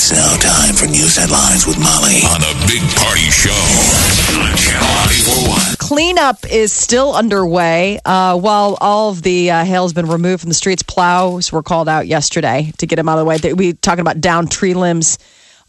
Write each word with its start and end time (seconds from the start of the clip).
It's 0.00 0.12
now 0.12 0.36
time 0.36 0.76
for 0.76 0.86
news 0.86 1.16
headlines 1.16 1.66
with 1.66 1.76
Molly 1.76 2.22
on 2.30 2.40
a 2.42 2.54
big 2.68 2.82
party 2.94 3.28
show 3.34 3.50
on 3.50 4.56
Channel 4.56 4.86
941. 4.86 5.74
Cleanup 5.80 6.46
is 6.48 6.72
still 6.72 7.16
underway. 7.16 7.98
Uh, 8.04 8.38
while 8.38 8.78
all 8.80 9.10
of 9.10 9.22
the 9.22 9.50
uh, 9.50 9.64
hail 9.64 9.82
has 9.82 9.92
been 9.92 10.06
removed 10.06 10.42
from 10.42 10.50
the 10.50 10.54
streets, 10.54 10.84
plows 10.84 11.50
were 11.50 11.64
called 11.64 11.88
out 11.88 12.06
yesterday 12.06 12.70
to 12.78 12.86
get 12.86 12.94
them 12.94 13.08
out 13.08 13.18
of 13.18 13.22
the 13.22 13.24
way. 13.24 13.38
They- 13.38 13.54
We 13.54 13.72
talking 13.72 14.00
about 14.02 14.20
down 14.20 14.46
tree 14.46 14.74
limbs 14.74 15.18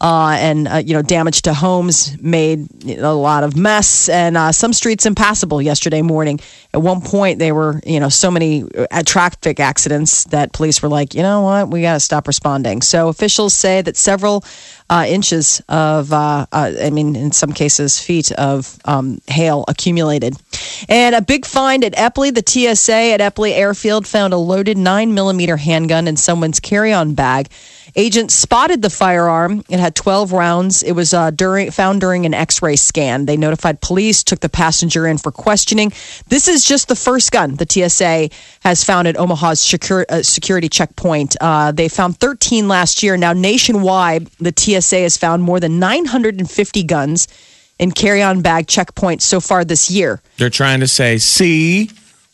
uh, 0.00 0.36
and 0.38 0.66
uh, 0.66 0.76
you 0.76 0.94
know 0.94 1.02
damage 1.02 1.42
to 1.42 1.54
homes, 1.54 2.20
made 2.22 2.66
a 2.88 3.12
lot 3.12 3.44
of 3.44 3.56
mess, 3.56 4.08
and 4.08 4.36
uh, 4.36 4.52
some 4.52 4.72
streets 4.72 5.06
impassable 5.06 5.60
yesterday 5.60 6.02
morning. 6.02 6.40
At 6.72 6.82
one 6.82 7.00
point, 7.00 7.38
they 7.38 7.52
were 7.52 7.80
you 7.84 8.00
know 8.00 8.08
so 8.08 8.30
many 8.30 8.64
uh, 8.90 9.02
traffic 9.04 9.60
accidents 9.60 10.24
that 10.24 10.52
police 10.52 10.82
were 10.82 10.88
like, 10.88 11.14
you 11.14 11.22
know 11.22 11.42
what, 11.42 11.68
we 11.68 11.82
got 11.82 11.94
to 11.94 12.00
stop 12.00 12.26
responding. 12.26 12.82
So 12.82 13.08
officials 13.08 13.54
say 13.54 13.82
that 13.82 13.96
several 13.96 14.44
uh, 14.90 15.04
inches 15.06 15.62
of, 15.68 16.12
uh, 16.12 16.46
I 16.52 16.90
mean, 16.90 17.14
in 17.14 17.30
some 17.30 17.52
cases, 17.52 17.98
feet 18.00 18.32
of 18.32 18.76
um, 18.84 19.20
hail 19.28 19.64
accumulated. 19.68 20.34
And 20.88 21.14
a 21.14 21.22
big 21.22 21.46
find 21.46 21.84
at 21.84 21.92
Eppley, 21.94 22.34
the 22.34 22.42
TSA 22.44 23.12
at 23.12 23.20
Eppley 23.20 23.52
Airfield 23.52 24.06
found 24.06 24.32
a 24.32 24.36
loaded 24.36 24.76
nine 24.76 25.14
millimeter 25.14 25.56
handgun 25.56 26.08
in 26.08 26.16
someone's 26.16 26.58
carry 26.58 26.92
on 26.92 27.14
bag. 27.14 27.48
Agents 27.96 28.34
spotted 28.34 28.82
the 28.82 28.90
firearm. 28.90 29.64
It 29.68 29.80
had 29.80 29.94
12 29.94 30.32
rounds. 30.32 30.82
It 30.82 30.92
was 30.92 31.12
uh, 31.12 31.30
during 31.30 31.70
found 31.70 32.00
during 32.00 32.26
an 32.26 32.34
X-ray 32.34 32.76
scan. 32.76 33.26
They 33.26 33.36
notified 33.36 33.80
police, 33.80 34.22
took 34.22 34.40
the 34.40 34.48
passenger 34.48 35.06
in 35.06 35.18
for 35.18 35.32
questioning. 35.32 35.92
This 36.28 36.48
is 36.48 36.64
just 36.64 36.88
the 36.88 36.96
first 36.96 37.32
gun 37.32 37.56
the 37.56 37.66
TSA 37.68 38.30
has 38.60 38.84
found 38.84 39.08
at 39.08 39.16
Omaha's 39.16 39.60
secure, 39.60 40.06
uh, 40.08 40.22
security 40.22 40.68
checkpoint. 40.68 41.36
Uh, 41.40 41.72
they 41.72 41.88
found 41.88 42.18
13 42.18 42.68
last 42.68 43.02
year. 43.02 43.16
Now 43.16 43.32
nationwide, 43.32 44.26
the 44.38 44.52
TSA 44.56 45.00
has 45.00 45.16
found 45.16 45.42
more 45.42 45.60
than 45.60 45.78
950 45.78 46.82
guns 46.84 47.28
in 47.78 47.90
carry-on 47.90 48.42
bag 48.42 48.66
checkpoints 48.66 49.22
so 49.22 49.40
far 49.40 49.64
this 49.64 49.90
year. 49.90 50.20
They're 50.36 50.50
trying 50.50 50.80
to 50.80 50.88
say, 50.88 51.16
see, 51.18 51.90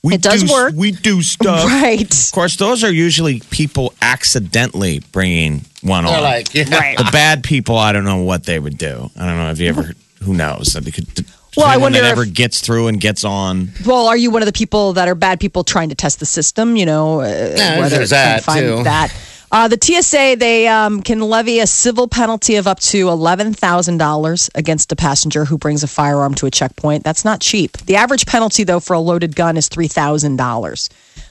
we 0.07 0.15
It 0.15 0.23
does 0.23 0.45
do, 0.45 0.53
work. 0.53 0.73
We 0.75 0.93
do 0.93 1.21
stuff. 1.23 1.65
Right. 1.67 2.11
Of 2.29 2.33
course, 2.33 2.57
those 2.57 2.83
are 2.85 2.93
usually 2.93 3.41
people 3.51 3.93
accidentally 4.03 5.01
bringing 5.13 5.63
one 5.83 6.05
They're 6.05 6.17
on. 6.17 6.23
like, 6.23 6.55
yeah. 6.55 6.75
Right. 6.75 6.97
the 6.97 7.09
bad 7.13 7.43
people, 7.45 7.77
I 7.77 7.93
don't 7.93 8.05
know 8.05 8.23
what 8.23 8.45
they 8.45 8.59
would 8.59 8.79
do. 8.79 9.11
I 9.19 9.27
don't 9.27 9.37
know 9.39 9.51
if 9.51 9.59
you 9.59 9.69
ever. 9.69 9.93
Who 10.23 10.33
knows? 10.35 10.73
They 10.73 10.91
could. 10.91 11.07
Well, 11.57 11.67
I 11.67 11.77
wonder 11.79 12.01
that 12.01 12.07
if- 12.07 12.13
ever 12.13 12.25
gets 12.27 12.61
through 12.61 12.89
and 12.89 13.01
gets 13.01 13.25
on. 13.25 13.71
Well, 13.87 14.07
are 14.07 14.17
you 14.17 14.31
one 14.31 14.43
of 14.43 14.47
the 14.47 14.53
people 14.53 14.93
that 14.95 15.09
are 15.09 15.15
bad 15.15 15.41
people 15.41 15.65
trying 15.65 15.89
to 15.89 15.95
test 15.95 16.21
the 16.21 16.27
system? 16.27 16.77
You 16.77 16.87
know, 16.87 17.21
uh, 17.21 17.25
whether 17.25 17.89
there's 17.89 18.03
it's 18.03 18.11
that, 18.11 18.43
find 18.45 18.61
too. 18.61 18.83
That 18.85 19.11
uh, 19.53 19.69
the 19.69 19.79
TSA 19.81 20.37
they 20.39 20.67
um, 20.69 21.03
can 21.03 21.21
levy 21.21 21.61
a 21.61 21.67
civil 21.67 22.09
penalty 22.09 22.57
of 22.57 22.67
up 22.67 22.81
to 22.81 23.09
eleven 23.09 23.53
thousand 23.53 23.99
dollars 23.99 24.51
against 24.55 24.91
a 24.93 24.97
passenger 24.97 25.45
who 25.45 25.57
brings 25.59 25.83
a 25.83 25.89
firearm 25.89 26.35
to 26.35 26.47
a 26.47 26.51
checkpoint. 26.51 27.05
That's 27.05 27.25
not 27.25 27.41
cheap. 27.41 27.77
The 27.79 27.97
average 27.97 28.27
penalty 28.27 28.65
though 28.65 28.81
for 28.81 28.95
a 28.95 29.01
loaded 29.01 29.37
gun 29.37 29.57
is 29.57 29.69
three 29.69 29.89
thousand 29.89 30.37
dollars. 30.37 30.91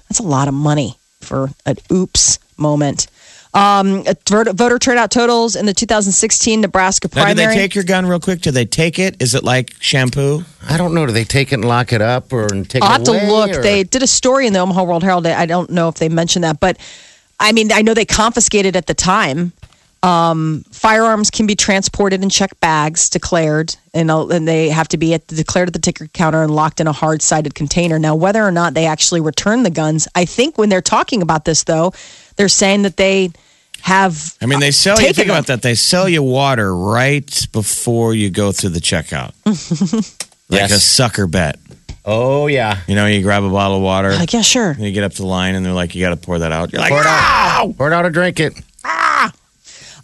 That's 0.09 0.19
a 0.19 0.23
lot 0.23 0.47
of 0.47 0.53
money 0.53 0.97
for 1.21 1.49
an 1.65 1.77
oops 1.91 2.39
moment. 2.57 3.07
Um, 3.53 4.03
voter, 4.27 4.51
voter 4.51 4.77
turnout 4.79 5.11
totals 5.11 5.55
in 5.55 5.65
the 5.65 5.73
2016 5.73 6.59
Nebraska 6.59 7.07
Now, 7.15 7.23
primary. 7.23 7.35
do 7.47 7.49
they 7.53 7.55
take 7.55 7.73
your 7.73 7.85
gun 7.85 8.05
real 8.05 8.19
quick? 8.19 8.41
Do 8.41 8.51
they 8.51 8.65
take 8.65 8.99
it? 8.99 9.21
Is 9.21 9.33
it 9.33 9.45
like 9.45 9.71
shampoo? 9.79 10.43
I 10.67 10.75
don't 10.75 10.93
know. 10.93 11.05
Do 11.05 11.13
they 11.13 11.23
take 11.23 11.53
it 11.53 11.55
and 11.55 11.65
lock 11.65 11.93
it 11.93 12.01
up 12.01 12.33
or 12.33 12.47
take 12.49 12.83
I'll 12.83 12.89
it 12.89 12.93
have 12.97 13.03
to 13.05 13.11
look. 13.31 13.51
or- 13.51 13.61
They 13.61 13.85
did 13.85 14.03
a 14.03 14.07
story 14.07 14.45
in 14.45 14.51
the 14.51 14.59
Omaha 14.59 14.83
World 14.83 15.03
Herald. 15.03 15.25
I 15.25 15.45
don't 15.45 15.69
know 15.69 15.87
if 15.87 15.95
they 15.95 16.09
mentioned 16.09 16.43
that, 16.43 16.59
but 16.59 16.77
I 17.39 17.51
mean, 17.51 17.71
I 17.71 17.81
know 17.81 17.93
they 17.93 18.05
confiscated 18.05 18.75
at 18.75 18.87
the 18.87 18.93
time. 18.93 19.51
Um, 20.03 20.63
firearms 20.71 21.31
can 21.31 21.47
be 21.47 21.55
transported 21.55 22.21
in 22.21 22.29
checked 22.29 22.59
bags, 22.59 23.09
declared, 23.09 23.75
and, 23.91 24.11
and 24.11 24.47
they 24.47 24.69
have 24.69 24.87
to 24.89 24.97
be 24.97 25.15
at 25.15 25.25
declared 25.25 25.69
at 25.69 25.73
the 25.73 25.79
ticket 25.79 26.13
counter 26.13 26.43
and 26.43 26.53
locked 26.53 26.79
in 26.79 26.85
a 26.85 26.91
hard-sided 26.91 27.55
container. 27.55 27.97
Now, 27.97 28.13
whether 28.15 28.43
or 28.43 28.51
not 28.51 28.75
they 28.75 28.85
actually 28.85 29.21
return 29.21 29.63
the 29.63 29.71
guns, 29.71 30.07
I 30.13 30.25
think 30.25 30.59
when 30.59 30.69
they're 30.69 30.81
talking 30.83 31.23
about 31.23 31.45
this, 31.45 31.63
though, 31.63 31.91
they're 32.35 32.49
saying 32.49 32.83
that 32.83 32.97
they 32.97 33.31
have. 33.81 34.35
I 34.41 34.45
mean, 34.45 34.59
they 34.59 34.69
sell 34.69 34.99
you. 34.99 35.05
Think 35.07 35.15
them. 35.27 35.29
about 35.31 35.47
that. 35.47 35.63
They 35.63 35.73
sell 35.75 36.07
you 36.07 36.21
water 36.21 36.75
right 36.75 37.47
before 37.51 38.13
you 38.13 38.29
go 38.29 38.51
through 38.51 38.71
the 38.71 38.81
checkout, 38.81 39.33
like 40.49 40.59
Yes. 40.61 40.71
a 40.71 40.79
sucker 40.79 41.25
bet. 41.25 41.57
Oh 42.05 42.47
yeah. 42.47 42.79
You 42.87 42.95
know, 42.95 43.07
you 43.07 43.21
grab 43.23 43.43
a 43.43 43.49
bottle 43.49 43.77
of 43.77 43.83
water, 43.83 44.13
Like, 44.13 44.31
yeah, 44.33 44.41
sure. 44.41 44.71
and 44.71 44.81
you 44.81 44.91
get 44.91 45.03
up 45.03 45.11
to 45.13 45.21
the 45.23 45.27
line, 45.27 45.55
and 45.55 45.65
they're 45.65 45.73
like, 45.73 45.95
"You 45.95 46.01
got 46.05 46.11
to 46.11 46.17
pour 46.17 46.37
that 46.39 46.51
out." 46.51 46.71
You're 46.71 46.81
like, 46.81 46.91
Pour 46.91 47.01
it 47.01 47.05
"Ah!" 47.07 47.61
out. 47.63 47.77
Pour 47.77 47.87
it 47.87 47.93
out 47.93 48.05
or 48.05 48.09
drink 48.11 48.39
it. 48.39 48.53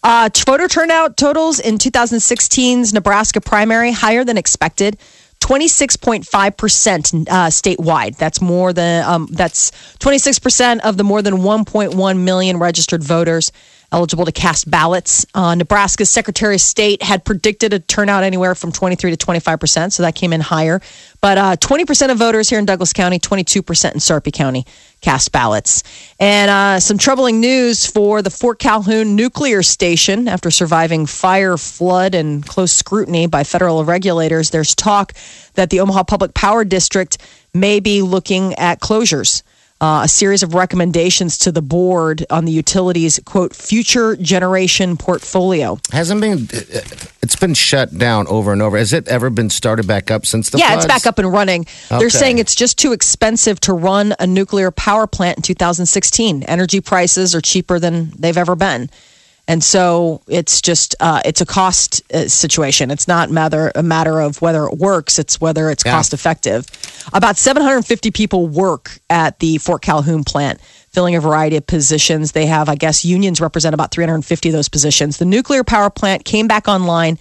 Uh, 0.04 0.30
voter 0.48 0.68
turnout 0.68 1.16
totals 1.16 1.60
in 1.60 1.78
2016's 1.78 2.92
Nebraska 2.92 3.40
primary 3.40 3.92
higher 3.92 4.24
than 4.24 4.36
expected. 4.36 4.98
26.5% 5.42 7.28
uh, 7.30 7.48
statewide. 7.48 8.16
That's 8.18 8.42
more 8.42 8.74
than 8.74 9.04
um, 9.08 9.28
that's 9.32 9.72
26% 10.00 10.80
of 10.82 10.98
the 10.98 11.04
more 11.04 11.22
than 11.22 11.38
1.1 11.38 12.20
million 12.20 12.58
registered 12.58 13.04
voters 13.04 13.52
eligible 13.92 14.26
to 14.26 14.32
cast 14.32 14.70
ballots. 14.70 15.26
Uh, 15.34 15.56
Nebraska's 15.56 16.10
Secretary 16.10 16.56
of 16.56 16.62
State 16.62 17.04
had 17.04 17.26
predicted 17.26 17.74
a 17.74 17.80
turnout 17.80 18.24
anywhere 18.24 18.56
from 18.56 18.72
23 18.72 19.16
to 19.16 19.26
25%, 19.26 19.92
so 19.92 20.04
that 20.04 20.16
came 20.16 20.34
in 20.34 20.42
higher. 20.42 20.82
But 21.20 21.38
uh, 21.38 21.56
20% 21.58 22.12
of 22.12 22.18
voters 22.18 22.50
here 22.50 22.60
in 22.60 22.66
Douglas 22.66 22.94
County, 22.94 23.20
22% 23.20 23.94
in 23.94 24.00
Sarpy 24.00 24.32
County 24.32 24.66
cast 25.02 25.32
ballots. 25.32 25.84
And 26.20 26.50
uh, 26.50 26.80
some 26.80 26.98
troubling 26.98 27.40
news 27.40 27.86
for 27.86 28.22
the 28.22 28.30
Fort 28.30 28.60
Calhoun 28.60 29.16
nuclear 29.16 29.64
station 29.64 30.28
after 30.28 30.52
surviving 30.52 31.06
fire, 31.06 31.58
flood, 31.58 32.16
and 32.16 32.46
close 32.46 32.72
scrutiny 32.72 33.28
by 33.28 33.44
federal 33.44 33.84
regulators. 33.84 34.52
There's 34.52 34.76
talk 34.76 35.14
that 35.56 35.70
the 35.70 35.80
Omaha 35.80 36.04
Public 36.04 36.34
Power 36.34 36.64
District 36.64 37.18
may 37.54 37.80
be 37.80 38.02
looking 38.02 38.54
at 38.56 38.80
closures. 38.80 39.44
Uh, 39.82 40.02
a 40.04 40.08
series 40.08 40.44
of 40.44 40.54
recommendations 40.54 41.40
to 41.40 41.52
the 41.52 41.62
board 41.62 42.24
on 42.30 42.46
the 42.46 42.52
utilities 42.52 43.20
quote 43.26 43.56
future 43.56 44.16
generation 44.16 44.96
portfolio. 44.96 45.80
Hasn't 45.92 46.22
been. 46.22 46.48
It's 47.24 47.36
been 47.36 47.56
shut 47.56 47.98
down 47.98 48.28
over 48.28 48.54
and 48.54 48.62
over. 48.62 48.78
Has 48.78 48.94
it 48.94 49.08
ever 49.08 49.32
been 49.32 49.50
started 49.50 49.88
back 49.88 50.12
up 50.12 50.28
since 50.28 50.52
the? 50.52 50.60
yeah, 50.60 50.76
it's 50.76 50.86
back 50.86 51.08
up 51.08 51.18
and 51.18 51.34
running. 51.34 51.66
They're 51.90 52.12
saying 52.12 52.38
it's 52.38 52.54
just 52.54 52.78
too 52.78 52.92
expensive 52.92 53.60
to 53.62 53.74
run 53.74 54.14
a 54.20 54.28
nuclear 54.28 54.70
power 54.70 55.08
plant 55.08 55.38
in 55.38 55.42
2016. 55.42 56.44
Energy 56.44 56.80
prices 56.80 57.34
are 57.34 57.42
cheaper 57.42 57.80
than 57.80 58.12
they've 58.12 58.38
ever 58.38 58.56
been. 58.56 58.88
And 59.48 59.64
so 59.64 60.22
it's 60.28 60.62
just 60.62 60.96
uh, 61.00 61.22
it's 61.26 61.42
a 61.42 61.46
cost 61.46 62.02
uh, 62.14 62.28
situation. 62.28 62.92
It's 62.92 63.08
not 63.08 63.30
matter 63.30 63.72
a 63.76 63.84
matter 63.84 64.20
of 64.20 64.42
whether 64.42 64.66
it 64.66 64.78
works. 64.78 65.20
It's 65.20 65.42
whether 65.42 65.70
it's 65.70 65.84
Yeah. 65.86 65.92
cost 65.94 66.14
effective. 66.14 66.66
About 67.12 67.38
750 67.38 68.12
people 68.12 68.48
work 68.48 69.00
at 69.10 69.40
the 69.40 69.58
Fort 69.58 69.82
Calhoun 69.82 70.24
plant, 70.24 70.62
filling 70.92 71.16
a 71.16 71.20
variety 71.20 71.58
of 71.58 71.66
positions. 71.66 72.32
They 72.32 72.46
have, 72.46 72.70
I 72.70 72.76
guess, 72.76 73.04
unions 73.04 73.42
represent 73.42 73.74
about 73.74 73.92
350 73.92 74.50
of 74.50 74.54
those 74.54 74.70
positions. 74.70 75.18
The 75.18 75.26
nuclear 75.26 75.64
power 75.64 75.90
plant 75.90 76.24
came 76.24 76.48
back 76.48 76.68
online 76.68 77.18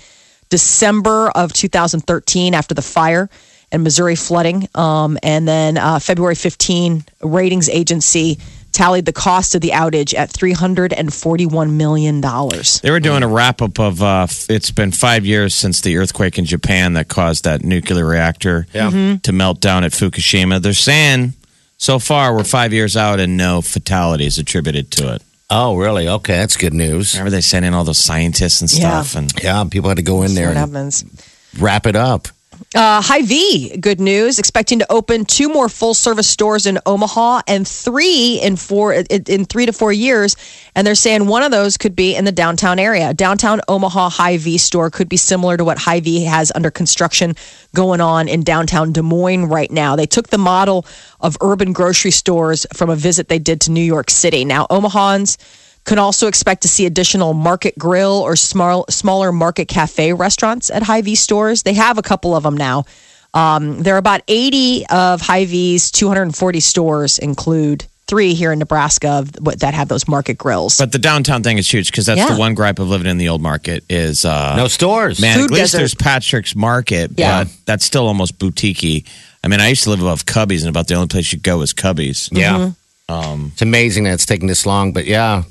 December 0.51 1.31
of 1.31 1.53
2013 1.53 2.55
after 2.55 2.75
the 2.75 2.83
fire 2.83 3.31
and 3.73 3.83
Missouri 3.83 4.17
flooding. 4.17 4.69
Um, 4.75 5.17
and 5.23 5.47
then 5.47 5.79
uh, 5.79 5.99
February 6.01 6.35
15, 6.35 7.05
ratings 7.23 7.69
agency 7.69 8.39
tallied 8.73 9.05
the 9.05 9.13
cost 9.13 9.55
of 9.55 9.61
the 9.61 9.71
outage 9.71 10.15
at 10.15 10.31
$341 10.31 11.71
million. 11.73 12.21
They 12.21 12.91
were 12.91 13.01
doing 13.01 13.23
a 13.23 13.29
wrap 13.29 13.63
up 13.63 13.79
of. 13.79 14.03
Uh, 14.03 14.27
it's 14.49 14.71
been 14.71 14.93
five 14.93 15.25
years 15.27 15.55
since 15.55 15.81
the 15.81 15.97
earthquake 15.97 16.39
in 16.39 16.45
Japan 16.45 16.95
that 16.95 17.09
caused 17.09 17.45
that 17.45 17.63
nuclear 17.65 18.05
reactor 18.07 18.67
to 18.73 19.33
melt 19.33 19.61
down 19.61 19.85
at 19.85 19.93
Fukushima. 19.93 20.61
They're 20.63 20.73
saying 20.73 21.35
so 21.79 21.99
far 21.99 22.35
we're 22.35 22.45
five 22.45 22.73
years 22.73 22.97
out 22.97 23.21
and 23.21 23.37
no 23.37 23.61
fatalities 23.63 24.39
attributed 24.39 24.91
to 24.93 25.15
it. 25.15 25.23
Oh, 25.53 25.77
really? 25.77 26.07
Okay, 26.07 26.35
that's 26.37 26.57
good 26.57 26.73
news. 26.75 27.15
Remember 27.15 27.31
they 27.31 27.41
sent 27.41 27.65
in 27.67 27.75
all 27.75 27.83
those 27.83 27.99
scientists 27.99 28.61
and 28.61 28.71
Yeah. 28.71 29.03
stuff, 29.03 29.17
and 29.17 29.33
Yeah, 29.43 29.65
people 29.69 29.89
had 29.89 29.97
to 29.97 30.03
go 30.05 30.23
in 30.23 30.35
there 30.35 30.47
What 30.49 30.57
and 30.57 30.73
happens? 30.75 31.05
wrap 31.59 31.87
it 31.89 31.97
up. 31.97 32.29
Uh, 32.75 33.01
Hy-Vee, 33.03 33.79
good 33.79 34.01
news, 34.01 34.39
expecting 34.39 34.79
to 34.81 34.93
open 34.93 35.25
two 35.25 35.49
more 35.49 35.69
full-service 35.69 36.29
stores 36.29 36.67
in 36.67 36.79
Omaha 36.87 37.41
and 37.49 37.67
three 37.67 38.39
in 38.41 38.57
four 38.57 38.93
in, 38.93 39.45
three 39.45 39.67
to 39.67 39.73
four 39.73 39.93
years. 39.93 40.37
And 40.75 40.87
they're 40.87 40.95
saying 40.95 41.27
one 41.27 41.43
of 41.43 41.51
those 41.51 41.77
could 41.77 41.97
be 41.97 42.15
in 42.15 42.25
the 42.25 42.33
downtown 42.33 42.79
area. 42.79 43.15
Downtown 43.15 43.61
Omaha 43.67 44.11
Hy-Vee 44.11 44.59
store 44.59 44.91
could 44.91 45.09
be 45.09 45.17
similar 45.17 45.57
to 45.57 45.65
what 45.65 45.79
Hy-Vee 45.79 46.25
has 46.25 46.53
under 46.55 46.71
construction 46.71 47.35
going 47.75 48.01
on 48.01 48.29
in 48.29 48.43
downtown 48.43 48.93
Des 48.93 49.03
Moines 49.03 49.47
right 49.47 49.71
now. 49.71 49.97
They 49.97 50.07
took 50.07 50.29
the 50.29 50.39
model 50.39 50.87
of 51.21 51.37
urban 51.41 51.73
grocery 51.73 52.11
stores 52.11 52.67
from 52.75 52.91
a 52.91 52.97
visit 52.97 53.29
they 53.29 53.39
did 53.39 53.63
to 53.63 53.71
New 53.71 53.83
York 53.83 54.11
City. 54.11 54.45
Now, 54.45 54.67
Omahans 54.71 55.39
can 55.85 55.99
also 55.99 56.27
expect 56.29 56.63
to 56.63 56.69
see 56.69 56.87
additional 56.87 57.33
market 57.33 57.79
grill 57.79 58.13
or 58.25 58.37
small, 58.37 58.85
smaller 58.89 59.33
market 59.33 59.67
cafe 59.69 60.13
restaurants 60.13 60.71
at 60.71 60.83
Hy-Vee 60.83 61.15
stores. 61.15 61.63
They 61.63 61.75
have 61.75 61.99
a 61.99 62.03
couple 62.03 62.35
of 62.37 62.43
them 62.43 62.57
now. 62.57 62.85
Um, 63.33 63.83
there 63.83 63.95
are 63.95 63.99
about 63.99 64.23
80 64.29 64.87
of 64.87 65.21
Hy-Vee's 65.21 65.91
240 65.91 66.61
stores 66.61 67.19
include 67.19 67.85
three 68.07 68.35
here 68.35 68.51
in 68.53 68.59
Nebraska 68.59 69.09
of 69.09 69.33
that 69.61 69.73
have 69.73 69.87
those 69.87 70.09
market 70.09 70.37
grills. 70.37 70.77
But 70.79 70.91
the 70.91 70.99
downtown 70.99 71.45
thing 71.45 71.59
is 71.59 71.73
huge 71.73 71.93
because 71.93 72.07
that's 72.07 72.19
Yeah. 72.19 72.33
the 72.35 72.39
one 72.41 72.55
gripe 72.55 72.81
of 72.81 72.89
living 72.89 73.07
in 73.07 73.19
the 73.19 73.29
old 73.29 73.41
market 73.41 73.85
is 73.89 74.25
uh, 74.25 74.57
No 74.57 74.67
stores. 74.67 75.21
Man, 75.21 75.37
Food 75.39 75.45
at 75.45 75.51
least 75.53 75.61
desert. 75.63 75.79
there's 75.79 75.95
Patrick's 75.95 76.57
Market, 76.57 77.13
Yeah. 77.17 77.45
but 77.45 77.53
that's 77.67 77.85
still 77.85 78.09
almost 78.09 78.37
boutiquey. 78.39 79.05
I 79.45 79.49
mean, 79.49 79.61
I 79.61 79.69
used 79.69 79.85
to 79.85 79.91
live 79.91 80.01
above 80.01 80.27
Cubby's, 80.27 80.65
and 80.65 80.69
about 80.69 80.89
the 80.89 80.95
only 80.95 81.07
place 81.07 81.33
you 81.33 81.39
go 81.39 81.63
is 81.63 81.73
Cubby's. 81.73 82.29
Yeah. 82.33 82.73
Mm-hmm. 83.09 83.47
it's 83.53 83.63
amazing 83.63 84.05
that 84.05 84.15
it's 84.15 84.27
taking 84.27 84.49
this 84.49 84.67
long, 84.67 84.93
but 84.93 85.07
yeah. 85.07 85.45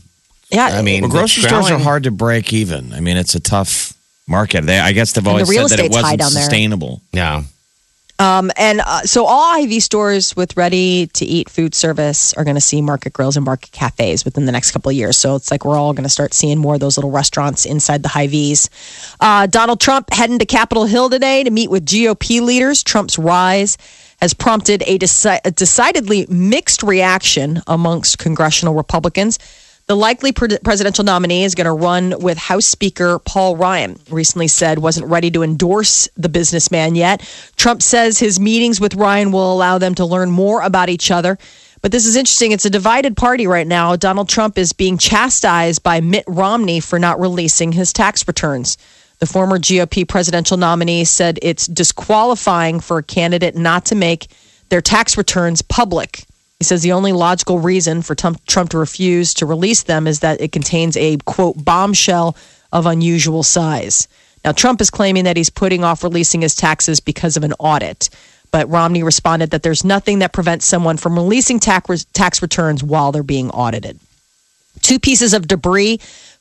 Yeah, 0.49 0.65
I 0.67 0.81
mean, 0.81 1.01
Well, 1.01 1.11
grocery 1.11 1.43
stores 1.43 1.69
are 1.69 1.77
hard 1.77 2.03
to 2.03 2.11
break 2.11 2.53
even. 2.53 2.93
I 2.93 3.01
mean, 3.01 3.17
it's 3.17 3.35
a 3.35 3.39
tough 3.39 3.93
market. 4.27 4.65
They, 4.65 4.79
I 4.79 4.93
guess 4.93 5.13
they've 5.13 5.27
always 5.27 5.49
real 5.49 5.67
said 5.67 5.79
that 5.79 5.85
it 5.85 5.91
wasn't 5.91 6.21
sustainable. 6.23 7.01
Yeah. 7.11 7.43
Um, 8.19 8.51
and 8.57 8.81
uh, 8.81 9.03
so 9.03 9.25
all 9.25 9.53
Hy-Vee 9.53 9.79
stores 9.79 10.35
with 10.35 10.57
ready 10.57 11.07
to 11.07 11.25
eat 11.25 11.49
food 11.49 11.73
service 11.73 12.33
are 12.33 12.43
going 12.43 12.57
to 12.57 12.61
see 12.61 12.81
market 12.81 13.13
grills 13.13 13.37
and 13.37 13.45
market 13.45 13.71
cafes 13.71 14.25
within 14.25 14.45
the 14.45 14.51
next 14.51 14.71
couple 14.71 14.89
of 14.89 14.95
years. 14.95 15.15
So 15.15 15.35
it's 15.35 15.49
like 15.49 15.63
we're 15.63 15.77
all 15.77 15.93
going 15.93 16.03
to 16.03 16.09
start 16.09 16.33
seeing 16.33 16.57
more 16.57 16.73
of 16.73 16.81
those 16.81 16.97
little 16.97 17.11
restaurants 17.11 17.65
inside 17.65 18.03
the 18.03 18.09
Hy-Vees. 18.09 18.69
Uh, 19.21 19.47
Donald 19.47 19.79
Trump 19.79 20.11
heading 20.11 20.37
to 20.39 20.45
Capitol 20.45 20.83
Hill 20.83 21.09
today 21.09 21.45
to 21.45 21.49
meet 21.49 21.71
with 21.71 21.85
GOP 21.85 22.41
leaders. 22.41 22.83
Trump's 22.83 23.17
rise 23.17 23.77
has 24.19 24.33
prompted 24.33 24.83
a, 24.85 24.99
deci- 24.99 25.39
a 25.45 25.51
decidedly 25.51 26.25
mixed 26.27 26.83
reaction 26.83 27.61
amongst 27.67 28.17
congressional 28.17 28.73
Republicans. 28.73 29.39
The 29.89 29.95
likely 29.95 30.31
pre- 30.31 30.59
presidential 30.59 31.03
nominee 31.03 31.45
is 31.45 31.55
going 31.55 31.65
to 31.65 31.71
run 31.73 32.13
with 32.19 32.37
House 32.37 32.67
Speaker 32.67 33.17
Paul 33.17 33.57
Ryan. 33.57 33.99
Recently 34.11 34.47
said 34.47 34.77
wasn't 34.77 35.07
ready 35.07 35.31
to 35.31 35.41
endorse 35.41 36.07
the 36.15 36.29
businessman 36.29 36.93
yet. 36.93 37.27
Trump 37.55 37.81
says 37.81 38.19
his 38.19 38.39
meetings 38.39 38.79
with 38.79 38.93
Ryan 38.93 39.31
will 39.31 39.51
allow 39.51 39.79
them 39.79 39.95
to 39.95 40.05
learn 40.05 40.29
more 40.29 40.61
about 40.61 40.89
each 40.89 41.09
other. 41.09 41.39
But 41.81 41.91
this 41.91 42.05
is 42.05 42.15
interesting. 42.15 42.51
It's 42.51 42.65
a 42.65 42.69
divided 42.69 43.17
party 43.17 43.47
right 43.47 43.65
now. 43.65 43.95
Donald 43.95 44.29
Trump 44.29 44.59
is 44.59 44.73
being 44.73 44.99
chastised 44.99 45.81
by 45.81 46.01
Mitt 46.01 46.25
Romney 46.27 46.81
for 46.81 46.99
not 46.99 47.19
releasing 47.19 47.71
his 47.71 47.91
tax 47.91 48.27
returns. 48.27 48.77
The 49.17 49.25
former 49.25 49.57
GOP 49.57 50.07
presidential 50.07 50.57
nominee 50.57 51.03
said 51.05 51.39
it's 51.41 51.65
disqualifying 51.65 52.79
for 52.79 52.99
a 52.99 53.03
candidate 53.03 53.55
not 53.55 53.85
to 53.85 53.95
make 53.95 54.27
their 54.69 54.81
tax 54.81 55.17
returns 55.17 55.63
public. 55.63 56.25
He 56.59 56.65
says 56.65 56.81
the 56.81 56.91
only 56.91 57.13
logical 57.13 57.59
reason 57.59 58.01
for 58.01 58.15
Trump, 58.15 58.69
to 58.69 58.77
refuse 58.77 59.33
to 59.35 59.45
release 59.45 59.83
them 59.83 60.07
is 60.07 60.19
that 60.19 60.41
it 60.41 60.51
contains 60.51 60.97
a 60.97 61.17
quote 61.25 61.63
bombshell 61.63 62.35
of 62.73 62.85
unusual 62.85 63.43
size. 63.43 64.09
Now, 64.43 64.51
Trump 64.51 64.81
is 64.81 64.89
claiming 64.89 65.23
that 65.23 65.37
he's 65.37 65.49
putting 65.49 65.83
off 65.83 66.03
releasing 66.03 66.41
his 66.41 66.55
taxes 66.55 66.99
because 66.99 67.37
of 67.37 67.43
an 67.43 67.53
audit. 67.59 68.09
But 68.51 68.69
Romney 68.69 69.03
responded 69.03 69.51
that 69.51 69.63
there's 69.63 69.85
nothing 69.85 70.19
that 70.19 70.33
prevents 70.33 70.65
someone 70.65 70.97
from 70.97 71.15
releasing 71.15 71.59
tax 71.59 72.41
returns 72.41 72.83
while 72.83 73.11
they're 73.11 73.23
being 73.23 73.51
audited. 73.51 73.99
Two 74.81 74.99
pieces 74.99 75.33
of 75.33 75.47
debris 75.47 75.99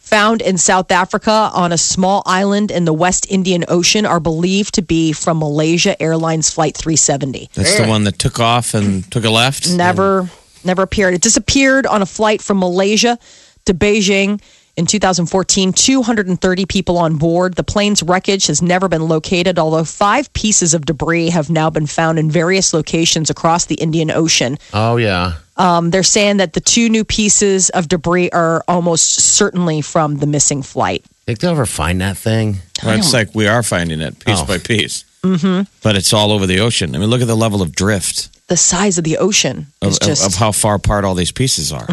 found 0.09 0.41
in 0.43 0.57
South 0.57 0.91
Africa 0.91 1.51
on 1.53 1.71
a 1.73 1.79
small 1.79 2.23
island 2.25 2.71
in 2.71 2.85
the 2.85 2.93
West 2.95 3.31
Indian 3.31 3.65
Ocean 3.69 4.07
are 4.07 4.21
believed 4.21 4.75
to 4.75 4.83
be 4.83 5.13
from 5.13 5.39
Malaysia 5.39 6.01
Airlines 6.03 6.51
Flight 6.51 6.77
370 6.77 7.51
That's 7.55 7.79
the 7.79 7.87
one 7.87 8.05
that 8.05 8.19
took 8.19 8.41
off 8.41 8.75
and 8.75 9.11
took 9.13 9.25
a 9.25 9.31
left. 9.31 9.71
never 9.71 10.29
never 10.65 10.83
appeared. 10.83 11.15
It 11.15 11.21
disappeared 11.23 11.87
on 11.87 12.03
a 12.03 12.07
flight 12.07 12.43
from 12.43 12.59
Malaysia 12.59 13.19
to 13.67 13.75
Beijing 13.75 14.41
in 14.77 14.87
2014. 14.87 15.73
230 15.73 16.67
people 16.67 16.99
on 16.99 17.17
board. 17.17 17.55
The 17.55 17.65
plane's 17.65 18.03
wreckage 18.03 18.47
has 18.47 18.63
never 18.63 18.89
been 18.89 19.09
located, 19.09 19.59
although 19.59 19.85
five 19.85 20.33
pieces 20.33 20.73
of 20.73 20.87
debris 20.87 21.31
have 21.31 21.51
now 21.51 21.69
been 21.69 21.87
found 21.87 22.19
in 22.19 22.31
various 22.31 22.73
locations 22.73 23.29
across 23.29 23.67
the 23.67 23.75
Indian 23.77 24.11
Ocean. 24.11 24.57
Oh, 24.73 24.97
yeah. 24.97 25.35
Um, 25.59 25.91
they're 25.91 26.03
saying 26.05 26.37
that 26.39 26.53
the 26.53 26.61
two 26.61 26.89
new 26.89 27.05
pieces 27.05 27.69
of 27.71 27.89
debris 27.89 28.31
are 28.31 28.63
almost 28.69 29.21
certainly 29.21 29.81
from 29.81 30.19
the 30.19 30.27
missing 30.27 30.63
flight. 30.63 31.05
Think 31.27 31.41
they'll 31.41 31.51
ever 31.51 31.67
find 31.67 32.01
that 32.01 32.17
thing? 32.17 32.59
Well, 32.85 32.97
it's 32.99 33.13
like 33.13 33.35
we 33.35 33.47
are 33.49 33.63
finding 33.63 34.01
it 34.01 34.19
piece 34.21 34.39
Oh. 34.41 34.47
by 34.47 34.59
piece. 34.59 35.05
Mm-hmm. 35.25 35.63
But 35.83 35.97
it's 35.97 36.13
all 36.13 36.31
over 36.31 36.47
the 36.47 36.61
ocean. 36.61 36.95
I 36.95 36.99
mean, 36.99 37.11
look 37.11 37.21
at 37.21 37.27
the 37.27 37.37
level 37.37 37.61
of 37.61 37.75
drift 37.75 38.29
The 38.47 38.57
size 38.57 38.99
of 38.99 39.05
the 39.05 39.19
ocean 39.19 39.67
of, 39.83 39.89
is 39.91 39.99
just 39.99 40.25
of, 40.25 40.33
of 40.33 40.39
how 40.39 40.53
far 40.53 40.77
apart 40.77 41.05
all 41.05 41.15
these 41.17 41.33
pieces 41.33 41.73
are. 41.73 41.87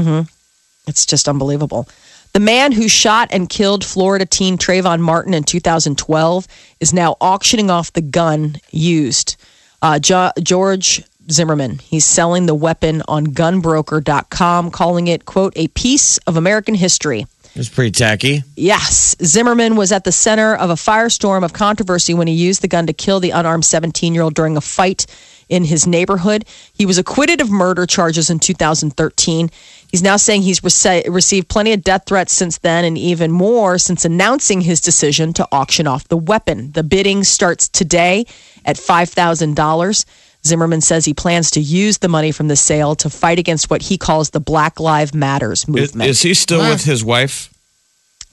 It's 0.87 1.05
just 1.07 1.27
unbelievable. 1.27 1.87
The 2.33 2.39
man 2.39 2.71
who 2.71 2.87
shot 2.87 3.29
and 3.31 3.49
killed 3.49 3.83
Florida 3.83 4.25
teen 4.25 4.57
Trayvon 4.57 4.99
Martin 4.99 5.33
in 5.33 5.43
2012 5.43 6.47
is 6.79 6.93
now 6.93 7.15
auctioning 7.19 7.71
off 7.71 7.91
the 7.93 8.01
gun 8.01 8.57
used. 8.71 9.37
Uh, 9.81 9.99
jo- 9.99 10.31
George 10.41 11.03
Zimmerman, 11.31 11.79
he's 11.79 12.05
selling 12.05 12.45
the 12.45 12.55
weapon 12.55 13.01
on 13.07 13.27
gunbroker.com, 13.27 14.71
calling 14.71 15.07
it, 15.07 15.25
quote, 15.25 15.53
a 15.55 15.67
piece 15.69 16.17
of 16.19 16.37
American 16.37 16.75
history. 16.75 17.25
It's 17.55 17.69
pretty 17.69 17.91
tacky. 17.91 18.43
Yes, 18.57 19.15
Zimmerman 19.23 19.77
was 19.77 19.93
at 19.93 20.03
the 20.03 20.11
center 20.11 20.55
of 20.55 20.69
a 20.69 20.73
firestorm 20.73 21.43
of 21.43 21.53
controversy 21.53 22.13
when 22.13 22.27
he 22.27 22.33
used 22.33 22.61
the 22.61 22.67
gun 22.67 22.85
to 22.87 22.93
kill 22.93 23.21
the 23.21 23.31
unarmed 23.31 23.63
17 23.63 24.13
year 24.13 24.23
old 24.23 24.33
during 24.33 24.57
a 24.57 24.61
fight 24.61 25.05
in 25.47 25.63
his 25.63 25.87
neighborhood. 25.87 26.43
He 26.73 26.85
was 26.85 26.97
acquitted 26.97 27.39
of 27.39 27.49
murder 27.49 27.85
charges 27.85 28.29
in 28.29 28.39
2013. 28.39 29.49
He's 29.89 30.03
now 30.03 30.17
saying 30.17 30.41
he's 30.41 30.59
rece- 30.61 31.07
received 31.07 31.47
plenty 31.47 31.71
of 31.71 31.83
death 31.83 32.03
threats 32.05 32.33
since 32.33 32.57
then, 32.57 32.83
and 32.83 32.97
even 32.97 33.31
more 33.31 33.77
since 33.77 34.03
announcing 34.03 34.61
his 34.61 34.81
decision 34.81 35.31
to 35.33 35.47
auction 35.51 35.87
off 35.87 36.07
the 36.07 36.17
weapon. 36.17 36.71
The 36.71 36.83
bidding 36.83 37.23
starts 37.23 37.69
today 37.69 38.25
at 38.65 38.75
$5,000. 38.75 40.05
Zimmerman 40.45 40.81
says 40.81 41.05
he 41.05 41.13
plans 41.13 41.51
to 41.51 41.59
use 41.59 41.97
the 41.99 42.07
money 42.07 42.31
from 42.31 42.47
the 42.47 42.55
sale 42.55 42.95
to 42.95 43.09
fight 43.09 43.39
against 43.39 43.69
what 43.69 43.81
he 43.81 43.97
calls 43.97 44.29
the 44.29 44.39
Black 44.39 44.79
Lives 44.79 45.13
Matters 45.13 45.67
movement. 45.67 46.09
is 46.09 46.21
he 46.21 46.33
still 46.33 46.59
with 46.59 46.83
his 46.83 47.03
wife? 47.03 47.51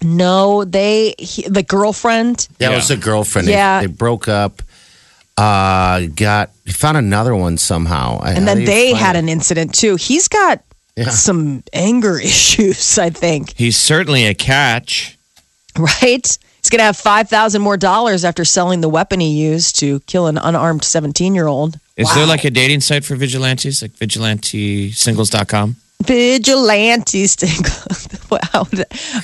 No, 0.03 0.65
they 0.65 1.15
he, 1.19 1.43
the 1.49 1.63
girlfriend. 1.63 2.49
Yeah, 2.59 2.69
Yeah. 2.69 2.73
it 2.75 2.77
was 2.77 2.91
a 2.91 2.97
girlfriend. 2.97 3.49
Yeah. 3.49 3.81
They, 3.81 3.87
broke 3.87 4.29
up. 4.29 4.63
Uh, 5.39 6.07
got 6.15 6.51
found 6.67 6.97
another 6.97 7.35
one 7.35 7.57
somehow. 7.57 8.21
And 8.21 8.41
how 8.41 8.45
then 8.55 8.65
they 8.65 8.93
had 8.93 9.17
it? 9.17 9.21
an 9.21 9.29
incident 9.29 9.75
too. 9.75 9.97
He's 9.97 10.29
got 10.29 10.63
Yeah. 10.97 11.09
some 11.11 11.63
anger 11.73 12.19
issues, 12.23 12.99
I 12.99 13.11
think. 13.11 13.55
He's 13.57 13.77
certainly 13.77 14.27
a 14.27 14.35
catch. 14.35 15.17
Right? 15.79 16.27
He's 16.63 16.69
going 16.71 16.79
to 16.81 16.85
have 16.85 16.97
5000 16.99 17.63
more 17.63 17.77
dollars 17.79 18.25
after 18.25 18.45
selling 18.45 18.83
the 18.83 18.89
weapon 18.89 19.21
he 19.21 19.31
used 19.31 19.79
to 19.81 20.01
kill 20.01 20.27
an 20.27 20.37
unarmed 20.37 20.85
17 20.85 21.35
Is 21.97 22.13
there 22.15 22.27
like 22.27 22.45
a 22.45 22.51
dating 22.51 22.81
site 22.81 23.05
for 23.05 23.17
vigilantes, 23.17 23.83
like 23.83 23.93
vigilantesingles.com? 23.93 25.77
Vigilante 26.03 27.27
singles. 27.27 28.09
wow. 28.31 28.67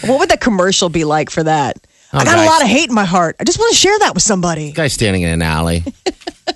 What 0.05 0.21
would 0.21 0.29
the 0.29 0.39
commercial 0.41 0.89
be 0.89 1.05
like 1.05 1.31
for 1.31 1.43
that? 1.43 1.79
Oh, 2.13 2.19
I 2.19 2.25
got 2.25 2.39
a 2.39 2.47
lot 2.47 2.63
of 2.63 2.69
hate 2.69 2.89
in 2.89 2.95
my 2.95 3.05
heart. 3.05 3.37
I 3.41 3.45
just 3.45 3.59
want 3.59 3.73
to 3.73 3.77
share 3.79 3.99
that 4.01 4.15
with 4.15 4.23
somebody. 4.23 4.73
guy 4.73 4.89
standing 4.89 5.23
in 5.23 5.31
an 5.31 5.43
alley, 5.43 5.85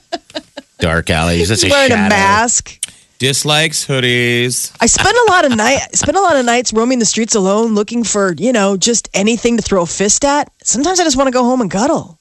dark 0.78 1.10
alley. 1.10 1.38
He's 1.38 1.48
just 1.48 1.62
He's 1.62 1.70
a 1.70 1.74
wearing 1.74 1.92
a 1.92 1.96
mask. 1.96 2.78
Dislikes 3.18 3.86
hoodies. 3.86 4.74
I 4.80 4.86
spend 4.86 5.16
a 5.28 5.30
lot 5.30 5.44
of 5.44 5.56
night 5.56 5.80
spend 5.94 6.16
a 6.16 6.20
lot 6.20 6.36
of 6.36 6.44
nights 6.44 6.72
roaming 6.72 6.98
the 6.98 7.04
streets 7.04 7.34
alone 7.34 7.74
looking 7.74 8.02
for, 8.02 8.32
you 8.32 8.52
know, 8.52 8.76
just 8.76 9.08
anything 9.14 9.56
to 9.58 9.62
throw 9.62 9.82
a 9.82 9.86
fist 9.86 10.24
at. 10.24 10.50
Sometimes 10.64 10.98
I 11.00 11.04
just 11.04 11.16
want 11.16 11.28
to 11.28 11.32
go 11.32 11.44
home 11.44 11.60
and 11.60 11.70
cuddle. 11.70 12.18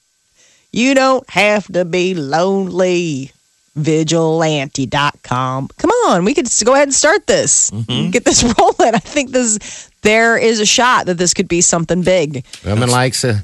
You 0.72 0.94
don't 0.94 1.28
have 1.30 1.68
to 1.74 1.86
be 1.86 2.14
lonely. 2.14 3.32
Vigilante.com. 3.76 5.70
Come 5.78 5.90
on, 6.08 6.26
we 6.26 6.34
could 6.34 6.48
go 6.66 6.74
ahead 6.74 6.88
and 6.88 6.94
start 6.94 7.28
this. 7.28 7.70
Get 8.12 8.26
this 8.26 8.44
rolling. 8.60 8.96
I 8.96 9.00
think 9.00 9.32
this 9.32 9.90
there 10.02 10.38
is 10.38 10.60
a 10.60 10.66
shot 10.66 11.06
that 11.06 11.18
this 11.18 11.34
could 11.34 11.48
be 11.48 11.62
something 11.62 12.02
big. 12.04 12.46
Woman 12.66 12.90
likes 12.90 13.24
a 13.24 13.44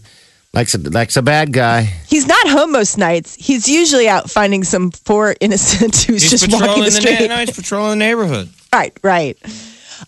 likes 0.53 0.73
a 0.75 0.77
likes 0.79 1.17
a 1.17 1.21
bad 1.21 1.53
guy. 1.53 1.81
He's 2.07 2.27
not 2.27 2.47
home 2.49 2.71
most 2.71 2.97
nights. 2.97 3.35
He's 3.35 3.67
usually 3.69 4.07
out 4.09 4.29
finding 4.29 4.63
some 4.63 4.91
poor 5.05 5.35
innocent 5.41 5.95
who's 6.03 6.23
He's 6.23 6.31
just 6.31 6.51
walking 6.51 6.59
patrolling 6.59 6.83
the 6.83 6.89
the, 6.89 7.01
street. 7.01 7.19
na- 7.29 7.35
no, 7.35 7.45
he's 7.45 7.55
patrolling 7.55 7.99
the 7.99 8.05
neighborhood. 8.05 8.49
Right, 8.73 8.95
right. 9.01 9.37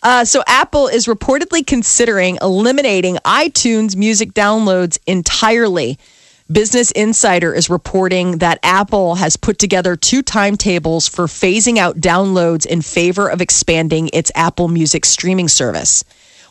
Uh, 0.03 0.25
so 0.25 0.43
Apple 0.45 0.89
is 0.89 1.07
reportedly 1.07 1.65
considering 1.65 2.37
eliminating 2.41 3.15
iTunes 3.25 3.95
music 3.95 4.33
downloads 4.33 4.99
entirely. 5.07 5.97
Business 6.51 6.89
Insider 6.89 7.53
is 7.53 7.69
reporting 7.69 8.39
that 8.39 8.57
Apple 8.63 9.13
has 9.13 9.37
put 9.37 9.59
together 9.59 9.95
two 9.95 10.23
timetables 10.23 11.07
for 11.07 11.25
phasing 11.27 11.77
out 11.77 11.99
downloads 11.99 12.65
in 12.65 12.81
favor 12.81 13.29
of 13.29 13.39
expanding 13.39 14.09
its 14.13 14.31
Apple 14.33 14.67
Music 14.67 15.05
streaming 15.05 15.47
service. 15.47 16.03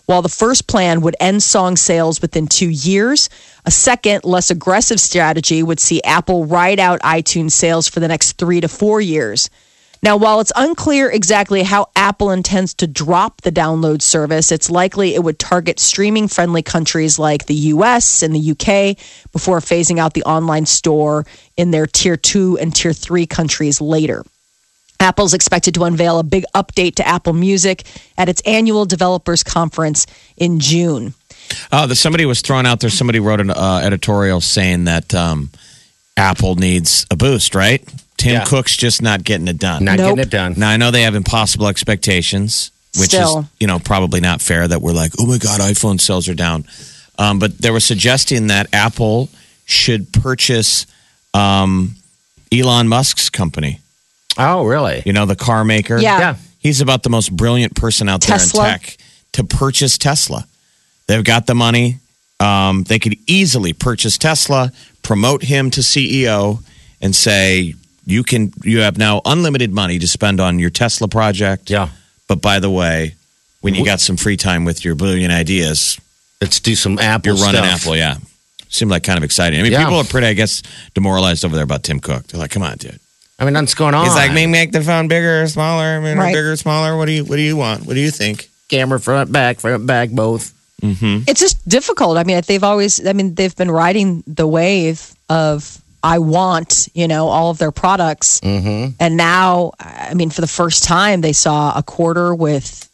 While 0.07 0.23
the 0.23 0.29
first 0.29 0.69
plan 0.69 1.01
would 1.01 1.17
end 1.19 1.43
song 1.43 1.75
sales 1.75 2.23
within 2.23 2.47
two 2.47 2.69
years, 2.69 3.29
a 3.65 3.73
second, 3.73 4.23
less 4.23 4.53
aggressive 4.53 5.01
strategy 5.01 5.65
would 5.65 5.81
see 5.81 6.01
Apple 6.05 6.47
ride 6.47 6.79
out 6.79 7.01
iTunes 7.01 7.51
sales 7.51 7.89
for 7.89 7.99
the 7.99 8.07
next 8.07 8.39
three 8.39 8.61
to 8.61 8.69
four 8.69 9.01
years. 9.01 9.51
Now, 10.03 10.17
while 10.17 10.41
it's 10.41 10.53
unclear 10.55 11.11
exactly 11.11 11.63
how 11.63 11.89
Apple 11.97 12.31
intends 12.31 12.73
to 12.75 12.87
drop 12.87 13.41
the 13.43 13.51
download 13.51 14.01
service, 14.01 14.53
it's 14.53 14.71
likely 14.71 15.15
it 15.15 15.25
would 15.25 15.39
target 15.39 15.81
streaming 15.81 16.29
friendly 16.29 16.63
countries 16.63 17.19
like 17.19 17.47
the 17.47 17.55
US 17.55 18.23
and 18.23 18.35
the 18.35 18.51
UK 18.53 18.97
before 19.33 19.59
phasing 19.61 19.99
out 19.99 20.15
the 20.15 20.23
online 20.23 20.67
store 20.67 21.27
in 21.57 21.73
their 21.73 21.87
tier 21.87 22.17
two 22.17 22.57
and 22.59 22.75
tier 22.75 22.93
three 22.93 23.27
countries 23.27 23.81
later. 23.81 24.25
Apple's 25.01 25.35
expected 25.35 25.75
to 25.75 25.85
unveil 25.85 26.19
a 26.19 26.25
big 26.25 26.45
update 26.55 26.97
to 26.97 27.07
Apple 27.07 27.33
Music 27.33 27.85
at 28.17 28.29
its 28.29 28.41
annual 28.43 28.85
developers 28.85 29.45
conference 29.45 30.07
in 30.37 30.59
June. 30.59 31.15
Oh, 31.71 31.87
the, 31.87 31.95
somebody 31.95 32.27
was 32.27 32.41
thrown 32.41 32.67
out 32.67 32.81
there. 32.81 32.91
Somebody 32.91 33.21
wrote 33.21 33.41
an 33.41 33.51
uh, 33.51 33.81
editorial 33.83 34.41
saying 34.41 34.85
that 34.85 35.15
um, 35.15 35.51
Apple 36.19 36.57
needs 36.57 37.07
a 37.11 37.17
boost, 37.17 37.55
right? 37.55 37.83
Tim 38.17 38.33
Yeah. 38.35 38.45
Cook's 38.45 38.77
just 38.77 39.01
not 39.01 39.23
getting 39.25 39.47
it 39.49 39.59
done. 39.59 39.85
Not 39.85 39.99
Nope. 39.99 40.17
getting 40.17 40.23
it 40.23 40.31
done. 40.31 40.55
Now 40.57 40.71
I 40.71 40.77
know 40.77 40.91
they 40.91 41.03
have 41.03 41.15
impossible 41.15 41.69
expectations, 41.69 42.71
which 42.99 43.11
Still. 43.11 43.41
is 43.41 43.45
you 43.61 43.67
know 43.67 43.79
probably 43.79 44.21
not 44.21 44.41
fair. 44.43 44.67
That 44.67 44.83
we're 44.83 44.93
like, 44.93 45.13
oh 45.19 45.27
my 45.27 45.39
god, 45.39 45.61
iPhone 45.61 46.01
sales 46.01 46.29
are 46.29 46.35
down. 46.35 46.65
Um, 47.19 47.39
but 47.39 47.59
they 47.59 47.71
were 47.71 47.81
suggesting 47.81 48.49
that 48.49 48.67
Apple 48.73 49.29
should 49.67 50.13
purchase 50.13 50.87
um, 51.35 51.95
Elon 52.53 52.89
Musk's 52.89 53.29
company. 53.31 53.81
Oh, 54.37 54.65
really? 54.65 55.03
You 55.05 55.13
know, 55.13 55.27
the 55.27 55.35
car 55.37 55.65
maker. 55.65 55.99
Yeah. 55.99 56.19
Yeah. 56.19 56.35
He's 56.61 56.81
about 56.81 57.03
the 57.03 57.11
most 57.11 57.37
brilliant 57.37 57.75
person 57.75 58.09
out 58.09 58.21
Tesla. 58.23 58.63
there 58.63 58.73
in 58.75 58.79
tech 58.81 58.97
to 59.33 59.45
purchase 59.45 59.99
Tesla. 59.99 60.47
They've 61.07 61.25
got 61.25 61.47
the 61.47 61.55
money. 61.55 61.99
Um, 62.41 62.85
they 62.85 62.99
could 63.01 63.17
easily 63.27 63.73
purchase 63.73 64.17
Tesla, 64.17 64.73
promote 65.09 65.43
him 65.43 65.71
to 65.71 65.81
CEO, 65.81 66.61
and 67.01 67.17
say, 67.17 67.75
"You 68.05 68.23
can. 68.23 68.53
You 68.63 68.81
have 68.81 68.99
now 68.99 69.23
unlimited 69.25 69.73
money 69.73 69.99
to 69.99 70.07
spend 70.07 70.39
on 70.39 70.59
your 70.59 70.69
Tesla 70.71 71.09
project. 71.09 71.71
Yeah. 71.71 71.89
But 72.29 72.43
by 72.43 72.61
the 72.61 72.69
way, 72.69 73.15
when 73.63 73.75
you 73.75 73.85
got 73.87 74.01
some 74.01 74.19
free 74.19 74.37
time 74.37 74.67
with 74.67 74.85
your 74.85 74.95
brilliant 74.95 75.33
ideas, 75.33 75.99
Let's 76.43 76.61
do 76.61 76.77
some 76.77 76.99
Apple 77.01 77.35
you're 77.35 77.45
running 77.45 77.63
stuff. 77.65 77.81
Apple. 77.81 77.97
Yeah, 77.97 78.17
seemed 78.69 78.91
like 78.93 79.03
kind 79.03 79.17
of 79.17 79.25
exciting. 79.25 79.59
I 79.59 79.63
mean, 79.65 79.73
Yeah. 79.73 79.83
people 79.85 79.97
are 79.99 80.05
pretty, 80.05 80.27
I 80.29 80.35
guess, 80.35 80.63
demoralized 80.95 81.45
over 81.45 81.55
there 81.57 81.65
about 81.65 81.83
Tim 81.83 81.99
Cook. 82.01 82.29
They're 82.29 82.39
like, 82.41 82.51
"Come 82.53 82.63
on, 82.63 82.77
dude." 82.77 83.01
I 83.41 83.45
mean, 83.45 83.55
that's 83.55 83.75
going 83.75 83.95
on. 83.95 84.05
He's 84.05 84.15
like, 84.15 84.33
"Make 84.33 84.49
make 84.51 84.73
the 84.73 84.83
phone 84.83 85.09
bigger 85.09 85.43
or 85.43 85.49
smaller. 85.49 85.85
I 85.97 86.01
mean, 86.01 86.19
Right. 86.19 86.35
bigger, 86.35 86.53
or 86.53 86.57
smaller. 86.57 86.97
What 86.99 87.07
do 87.07 87.13
you 87.13 87.25
What 87.25 87.37
do 87.37 87.43
you 87.43 87.57
want? 87.57 87.87
What 87.87 87.95
do 87.95 88.01
you 88.01 88.11
think?" 88.11 88.51
camera 88.69 89.01
front, 89.01 89.33
back, 89.33 89.59
front, 89.61 89.87
back, 89.87 90.11
both. 90.11 90.53
It's 91.27 91.41
just 91.41 91.69
difficult. 91.69 92.17
I 92.17 92.25
mean, 92.25 92.41
they've 92.47 92.65
always, 92.65 93.05
I 93.07 93.13
mean, 93.13 93.35
they've 93.35 93.55
been 93.55 93.71
riding 93.71 94.23
the 94.27 94.47
wave 94.47 95.15
of 95.29 95.83
I 96.03 96.19
want, 96.21 96.89
you 96.95 97.09
know, 97.09 97.29
all 97.29 97.51
of 97.51 97.59
their 97.59 97.73
products. 97.73 98.41
Mm-hmm. 98.41 98.95
And 99.01 99.17
now, 99.17 99.73
I 99.81 100.15
mean, 100.15 100.31
for 100.31 100.41
the 100.41 100.47
first 100.47 100.85
time, 100.85 101.21
they 101.21 101.33
saw 101.33 101.77
a 101.77 101.83
quarter 101.83 102.35
with 102.35 102.89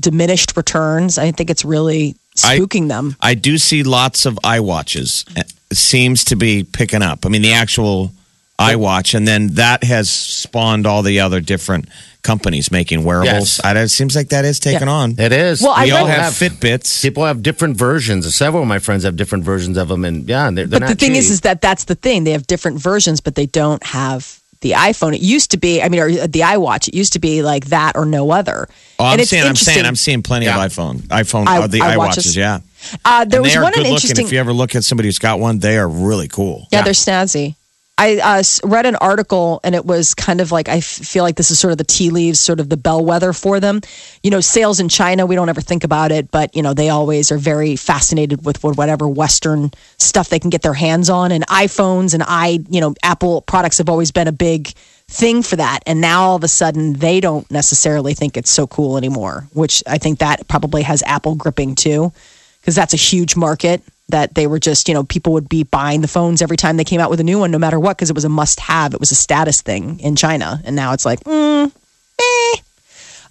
diminished 0.00 0.56
returns. 0.56 1.18
I 1.18 1.30
think 1.32 1.50
it's 1.50 1.64
really 1.64 2.16
I- 2.42 2.58
spooking 2.58 2.88
them. 2.88 3.16
I 3.20 3.34
do 3.34 3.58
see 3.58 3.82
lots 3.82 4.26
of 4.26 4.34
iWatches. 4.42 5.24
It 5.36 5.52
seems 5.76 6.24
to 6.26 6.36
be 6.36 6.64
picking 6.64 7.02
up. 7.02 7.24
I 7.24 7.28
mean, 7.28 7.42
the 7.42 7.52
actual 7.52 8.12
iWatch, 8.60 9.14
and 9.14 9.26
then 9.26 9.48
that 9.54 9.82
has 9.84 10.08
spawned 10.10 10.86
all 10.86 11.02
the 11.02 11.20
other 11.20 11.40
different 11.40 11.88
companies 12.22 12.70
making 12.70 13.02
wearables. 13.02 13.58
Yes. 13.58 13.64
I, 13.64 13.78
it 13.80 13.88
seems 13.88 14.14
like 14.14 14.28
that 14.28 14.44
is 14.44 14.60
taking 14.60 14.88
Yeah. 14.88 14.92
on. 14.94 15.14
It 15.18 15.32
is. 15.32 15.62
Well, 15.62 15.72
I 15.74 15.84
we 15.84 15.90
all 15.92 16.06
read- 16.06 16.18
have 16.18 16.34
Fitbits. 16.34 17.00
People 17.00 17.24
have 17.24 17.42
different 17.42 17.76
versions. 17.78 18.32
Several 18.34 18.62
of 18.62 18.68
my 18.68 18.78
friends 18.78 19.04
have 19.04 19.16
different 19.16 19.44
versions 19.44 19.76
of 19.78 19.88
them, 19.88 20.04
and 20.04 20.28
yeah, 20.28 20.50
they're, 20.50 20.66
they're 20.66 20.80
But 20.80 20.86
not 20.86 20.88
the 20.90 20.94
thing 20.96 21.16
is, 21.16 21.26
cheap. 21.26 21.32
is 21.32 21.40
that 21.42 21.60
that's 21.62 21.84
the 21.84 21.94
thing. 21.94 22.24
They 22.24 22.32
have 22.32 22.46
different 22.46 22.78
versions, 22.78 23.20
but 23.20 23.34
they 23.36 23.46
don't 23.46 23.82
have 23.86 24.38
the 24.60 24.72
iPhone. 24.72 25.14
It 25.14 25.22
used 25.22 25.52
to 25.52 25.56
be, 25.56 25.80
I 25.82 25.88
mean, 25.88 26.00
or 26.00 26.10
the 26.10 26.40
iWatch. 26.40 26.88
It 26.88 26.94
used 26.94 27.14
to 27.14 27.18
be 27.18 27.42
like 27.42 27.66
that 27.66 27.96
or 27.96 28.04
no 28.04 28.30
other. 28.30 28.68
Oh, 28.98 29.04
I'm 29.06 29.12
and 29.12 29.20
it's 29.22 29.30
saying, 29.30 29.46
I'm 29.46 29.56
saying. 29.56 29.86
I'm 29.86 29.96
seeing 29.96 30.22
plenty 30.22 30.44
Yeah. 30.44 30.62
of 30.62 30.70
iPhone, 30.70 30.98
iPhone, 31.08 31.46
I- 31.48 31.60
uh, 31.62 31.66
the 31.66 31.78
iWatches. 31.78 31.96
iWatches. 31.96 32.36
Yeah, 32.36 32.58
Uh, 33.02 33.24
there 33.24 33.38
and 33.38 33.44
was 33.44 33.52
they 33.52 33.58
are 33.58 33.62
one 33.62 33.72
good 33.72 33.78
looking. 33.80 33.94
interesting. 33.94 34.26
If 34.26 34.32
you 34.34 34.38
ever 34.40 34.52
look 34.52 34.74
at 34.76 34.84
somebody 34.84 35.08
who's 35.08 35.18
got 35.18 35.40
one, 35.40 35.60
they 35.60 35.78
are 35.78 35.88
really 35.88 36.28
cool. 36.28 36.68
Yeah, 36.70 36.82
they're 36.82 36.92
snazzy. 36.92 37.54
I 38.00 38.16
uh, 38.16 38.42
read 38.64 38.86
an 38.86 38.96
article 38.96 39.60
and 39.62 39.74
it 39.74 39.84
was 39.84 40.14
kind 40.14 40.40
of 40.40 40.50
like 40.50 40.70
I 40.70 40.78
f- 40.78 40.84
feel 40.84 41.22
like 41.22 41.36
this 41.36 41.50
is 41.50 41.58
sort 41.58 41.72
of 41.72 41.76
the 41.76 41.84
tea 41.84 42.08
leaves, 42.08 42.40
sort 42.40 42.58
of 42.58 42.70
the 42.70 42.78
bellwether 42.78 43.34
for 43.34 43.60
them. 43.60 43.82
You 44.22 44.30
know, 44.30 44.40
sales 44.40 44.80
in 44.80 44.88
China, 44.88 45.26
we 45.26 45.34
don't 45.34 45.50
ever 45.50 45.60
think 45.60 45.84
about 45.84 46.10
it, 46.10 46.30
but 46.30 46.56
you 46.56 46.62
know 46.62 46.72
they 46.72 46.88
always 46.88 47.30
are 47.30 47.36
very 47.36 47.76
fascinated 47.76 48.46
with 48.46 48.64
whatever 48.64 49.06
Western 49.06 49.70
stuff 49.98 50.30
they 50.30 50.38
can 50.38 50.48
get 50.48 50.62
their 50.62 50.72
hands 50.72 51.10
on. 51.10 51.30
And 51.30 51.46
iPhones 51.48 52.14
and 52.14 52.22
i, 52.26 52.60
you 52.70 52.80
know, 52.80 52.94
Apple 53.02 53.42
products 53.42 53.76
have 53.76 53.90
always 53.90 54.10
been 54.12 54.28
a 54.28 54.32
big 54.32 54.68
thing 55.08 55.42
for 55.42 55.56
that. 55.56 55.80
And 55.84 56.00
now 56.00 56.22
all 56.22 56.36
of 56.36 56.44
a 56.44 56.48
sudden 56.48 56.94
they 56.94 57.20
don't 57.20 57.50
necessarily 57.50 58.14
think 58.14 58.38
it's 58.38 58.50
so 58.50 58.66
cool 58.66 58.96
anymore, 58.96 59.46
which 59.52 59.82
I 59.86 59.98
think 59.98 60.20
that 60.20 60.48
probably 60.48 60.84
has 60.84 61.02
Apple 61.02 61.34
gripping 61.34 61.74
too, 61.74 62.14
because 62.62 62.74
that's 62.74 62.94
a 62.94 62.96
huge 62.96 63.36
market 63.36 63.82
that 64.10 64.34
they 64.34 64.46
were 64.46 64.58
just, 64.58 64.88
you 64.88 64.94
know, 64.94 65.04
people 65.04 65.32
would 65.32 65.48
be 65.48 65.64
buying 65.64 66.00
the 66.00 66.08
phones 66.08 66.42
every 66.42 66.56
time 66.56 66.76
they 66.76 66.84
came 66.84 67.00
out 67.00 67.10
with 67.10 67.20
a 67.20 67.24
new 67.24 67.38
one, 67.38 67.50
no 67.50 67.58
matter 67.58 67.78
what, 67.78 67.96
because 67.96 68.10
it 68.10 68.14
was 68.14 68.24
a 68.24 68.28
must 68.28 68.60
have. 68.60 68.94
It 68.94 69.00
was 69.00 69.10
a 69.10 69.16
status 69.16 69.62
thing 69.62 70.00
in 70.00 70.16
China. 70.16 70.60
And 70.64 70.76
now 70.76 70.92
it's 70.92 71.04
like, 71.04 71.20
mm. 71.24 71.72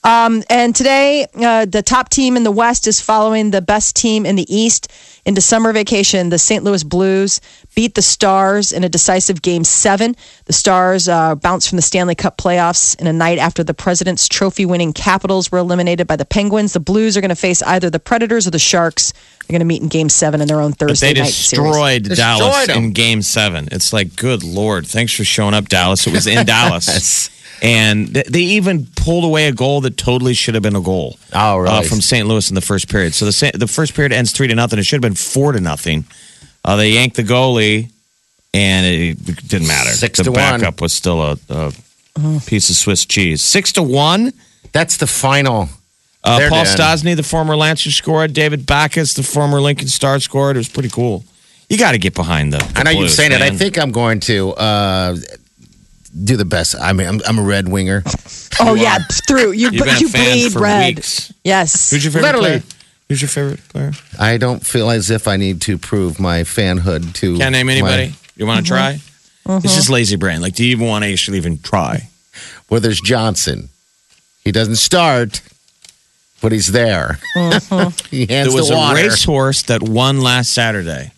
Um, 0.03 0.43
and 0.49 0.73
today, 0.75 1.27
uh, 1.35 1.65
the 1.65 1.81
top 1.81 2.09
team 2.09 2.37
in 2.37 2.43
the 2.43 2.51
West 2.51 2.87
is 2.87 3.01
following 3.01 3.51
the 3.51 3.61
best 3.61 3.95
team 3.95 4.25
in 4.25 4.35
the 4.35 4.45
East 4.53 4.91
into 5.25 5.41
summer 5.41 5.73
vacation. 5.73 6.29
The 6.29 6.39
St. 6.39 6.63
Louis 6.63 6.83
Blues 6.83 7.41
beat 7.75 7.95
the 7.95 8.01
Stars 8.01 8.71
in 8.71 8.83
a 8.85 8.89
decisive 8.89 9.41
game 9.41 9.63
seven. 9.65 10.15
The 10.45 10.53
Stars 10.53 11.09
uh, 11.09 11.35
bounced 11.35 11.69
from 11.69 11.75
the 11.75 11.81
Stanley 11.81 12.15
Cup 12.15 12.37
playoffs 12.37 12.99
in 12.99 13.07
a 13.07 13.13
night 13.13 13.39
after 13.39 13.63
the 13.63 13.73
President's 13.73 14.27
Trophy 14.29 14.65
winning 14.65 14.93
Capitals 14.93 15.51
were 15.51 15.59
eliminated 15.59 16.07
by 16.07 16.15
the 16.15 16.25
Penguins. 16.25 16.71
The 16.73 16.79
Blues 16.79 17.17
are 17.17 17.21
going 17.21 17.29
to 17.29 17.35
face 17.35 17.61
either 17.63 17.89
the 17.89 17.99
Predators 17.99 18.47
or 18.47 18.51
the 18.51 18.59
Sharks. 18.59 19.11
They're 19.11 19.53
going 19.53 19.59
to 19.59 19.65
meet 19.65 19.81
in 19.81 19.89
game 19.89 20.09
seven 20.09 20.39
in 20.41 20.47
their 20.47 20.61
own 20.61 20.71
But 20.71 20.79
Thursday 20.89 21.13
they 21.13 21.21
night 21.21 21.29
series. 21.33 21.49
destroyed 21.49 22.03
Destroyed 22.03 22.17
Dallas 22.39 22.69
in 22.69 22.91
Game 22.93 23.21
Seven. 23.21 23.67
It's 23.71 23.91
like, 23.91 24.15
good 24.15 24.43
lord, 24.43 24.87
thanks 24.87 25.11
for 25.13 25.23
showing 25.25 25.53
up, 25.53 25.67
Dallas. 25.67 26.07
It 26.07 26.13
was 26.13 26.25
in 26.27 26.45
Dallas, 26.45 27.29
and 27.61 28.13
th- 28.13 28.25
they 28.27 28.41
even 28.41 28.87
pulled 28.95 29.23
away 29.23 29.47
a 29.47 29.51
goal 29.51 29.81
that 29.81 29.97
totally 29.97 30.33
should 30.33 30.53
have 30.53 30.63
been 30.63 30.75
a 30.75 30.81
goal. 30.81 31.17
Oh, 31.33 31.57
really? 31.57 31.75
Uh, 31.75 31.81
from 31.81 32.01
St. 32.01 32.27
Louis 32.27 32.49
in 32.49 32.55
the 32.55 32.61
first 32.61 32.89
period. 32.89 33.13
So 33.13 33.25
the 33.25 33.51
the 33.55 33.67
first 33.67 33.93
period 33.93 34.11
ends 34.11 34.31
three 34.31 34.47
to 34.47 34.55
nothing. 34.55 34.79
It 34.79 34.85
should 34.85 35.03
have 35.03 35.09
been 35.09 35.15
four 35.15 35.51
to 35.51 35.59
nothing. 35.59 36.05
Uh, 36.63 36.75
they 36.75 36.91
yanked 36.91 37.15
the 37.15 37.23
goalie, 37.23 37.91
and 38.53 38.85
it, 38.85 39.47
didn't 39.47 39.67
matter. 39.67 39.89
Six 39.89 40.17
the 40.17 40.25
to 40.25 40.31
one. 40.31 40.37
backup 40.37 40.81
was 40.81 40.93
still 40.93 41.21
a, 41.21 41.37
a 41.49 41.73
piece 42.45 42.69
of 42.69 42.75
Swiss 42.75 43.05
cheese. 43.05 43.41
Six 43.41 43.73
to 43.73 43.83
one. 43.83 44.33
That's 44.71 44.97
the 44.97 45.07
final. 45.07 45.69
Uh, 46.23 46.49
Paul 46.49 46.65
done. 46.65 46.77
Stastny, 46.77 47.15
the 47.15 47.23
former 47.23 47.55
Lancer, 47.55 47.91
scored. 47.91 48.33
David 48.33 48.65
Backes, 48.65 49.13
the 49.13 49.23
former 49.23 49.61
Lincoln 49.61 49.87
Star, 49.87 50.19
scored. 50.19 50.57
It 50.57 50.59
was 50.59 50.69
pretty 50.69 50.89
cool. 50.89 51.23
You 51.69 51.77
got 51.77 51.91
to 51.91 51.97
get 51.97 52.15
behind 52.15 52.51
the. 52.51 52.57
the 52.57 52.79
I 52.79 52.83
know 52.83 52.91
you're 52.91 53.09
saying 53.09 53.31
it. 53.31 53.41
I 53.41 53.51
think 53.51 53.77
I'm 53.77 53.91
going 53.91 54.19
to 54.21 54.51
uh, 54.53 55.15
do 56.23 56.35
the 56.37 56.45
best. 56.45 56.75
I 56.79 56.93
mean, 56.93 57.07
I'm, 57.07 57.21
I'm 57.27 57.39
a 57.39 57.43
red 57.43 57.67
winger. 57.67 58.03
Oh, 58.59 58.73
yeah, 58.75 58.97
through. 59.27 59.51
You, 59.51 59.69
You've 59.69 59.83
been 59.83 59.95
a 59.95 59.99
you 59.99 60.09
fan 60.09 60.33
bleed 60.33 60.53
for 60.53 60.59
red. 60.61 60.95
weeks. 60.95 61.33
Yes. 61.43 61.91
Who's 61.91 62.03
your 62.03 62.11
favorite 62.11 62.27
Literally. 62.27 62.49
player? 62.59 62.63
Who's 63.07 63.21
your 63.21 63.29
favorite 63.29 63.67
player? 63.69 63.91
I 64.19 64.37
don't 64.37 64.65
feel 64.65 64.89
as 64.89 65.09
if 65.09 65.27
I 65.27 65.37
need 65.37 65.61
to 65.63 65.77
prove 65.77 66.19
my 66.19 66.41
fanhood 66.41 67.13
to. 67.15 67.37
Can't 67.37 67.53
name 67.53 67.67
my- 67.67 67.73
anybody. 67.73 68.13
You 68.35 68.45
want 68.45 68.65
to 68.65 68.67
try? 68.69 68.99
Mm-hmm. 69.47 69.65
It's 69.65 69.75
just 69.75 69.89
lazy 69.89 70.15
brain. 70.15 70.41
Like, 70.41 70.53
do 70.53 70.63
you 70.63 70.71
even 70.71 70.87
want 70.87 71.03
to 71.03 71.11
actually 71.11 71.37
even 71.37 71.57
try? 71.59 72.09
Well, 72.69 72.79
there's 72.79 73.01
Johnson. 73.01 73.69
He 74.45 74.51
doesn't 74.51 74.75
start, 74.77 75.41
but 76.41 76.51
he's 76.51 76.71
there. 76.71 77.19
he 77.35 78.25
hands 78.27 78.47
There 78.47 78.51
was 78.53 78.69
the 78.69 78.75
a 78.75 78.93
racehorse 78.93 79.63
that 79.63 79.81
won 79.81 80.21
last 80.21 80.53
Saturday 80.53 81.11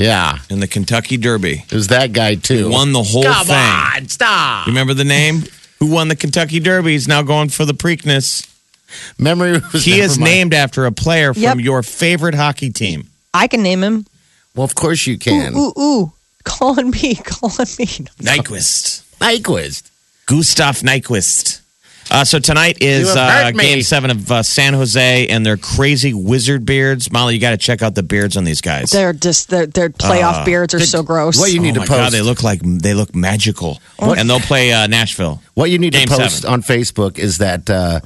Yeah, 0.00 0.38
in 0.48 0.60
the 0.60 0.66
Kentucky 0.66 1.16
Derby. 1.18 1.62
it 1.68 1.72
was 1.74 1.88
that 1.88 2.12
guy 2.12 2.30
He 2.30 2.36
too. 2.36 2.70
won 2.70 2.92
the 2.92 3.02
whole 3.02 3.22
Come 3.22 3.46
thing. 3.46 3.54
on, 3.56 4.08
stop. 4.08 4.66
You 4.66 4.72
remember 4.72 4.94
the 4.94 5.04
name? 5.04 5.44
Who 5.78 5.86
won 5.90 6.08
the 6.08 6.16
Kentucky 6.16 6.58
Derby? 6.60 6.92
He's 6.92 7.06
now 7.08 7.22
going 7.22 7.50
for 7.50 7.64
the 7.66 7.74
Preakness. 7.74 8.46
Memory 9.18 9.60
was 9.72 9.84
He 9.84 10.00
is 10.00 10.18
my- 10.18 10.24
named 10.26 10.54
after 10.54 10.86
a 10.86 10.92
player 10.92 11.34
from 11.34 11.42
Yep. 11.42 11.58
your 11.60 11.82
favorite 11.82 12.34
hockey 12.34 12.70
team. 12.70 13.08
I 13.34 13.46
can 13.46 13.62
name 13.62 13.82
him. 13.84 14.06
Well, 14.54 14.64
of 14.64 14.74
course 14.74 15.06
you 15.06 15.16
can. 15.18 15.54
Ooh, 15.56 15.72
ooh. 15.78 16.12
Call 16.44 16.78
on 16.78 16.90
me. 16.90 17.14
Call 17.24 17.50
on 17.50 17.66
me. 17.78 17.86
Nyquist. 18.22 19.02
Nyquist. 19.20 19.82
Gustav 20.26 20.80
Nyquist. 20.80 21.60
Uh, 22.10 22.24
so 22.24 22.40
tonight 22.40 22.78
is 22.80 23.08
uh, 23.14 23.52
game 23.52 23.82
seven 23.82 24.10
of 24.10 24.32
uh, 24.32 24.42
San 24.42 24.74
Jose 24.74 25.28
and 25.28 25.46
their 25.46 25.56
crazy 25.56 26.12
wizard 26.12 26.66
beards. 26.66 27.12
Molly, 27.12 27.34
you 27.34 27.40
got 27.40 27.50
to 27.50 27.56
check 27.56 27.82
out 27.82 27.94
the 27.94 28.02
beards 28.02 28.36
on 28.36 28.42
these 28.44 28.60
guys. 28.60 28.90
They're 28.90 29.12
just 29.12 29.48
their 29.48 29.66
their 29.66 29.90
playoff 29.90 30.44
beards 30.44 30.74
are 30.74 30.80
so 30.80 31.02
gross. 31.04 31.38
What 31.38 31.52
you 31.52 31.60
need 31.60 31.70
oh 31.70 31.74
to 31.74 31.80
my 31.80 31.86
post? 31.86 31.98
God, 31.98 32.12
they 32.12 32.22
look 32.22 32.42
like 32.42 32.60
they 32.62 32.94
look 32.94 33.14
magical. 33.14 33.80
And 34.00 34.28
they'll 34.28 34.40
play 34.40 34.72
uh, 34.72 34.86
Nashville. 34.88 35.40
What 35.54 35.70
you 35.70 35.78
need 35.78 35.92
Game 35.92 36.08
to 36.08 36.16
post 36.16 36.42
seven. 36.42 36.52
on 36.54 36.62
Facebook 36.62 37.18
is 37.18 37.38
that 37.38 37.70
uh, 37.70 38.00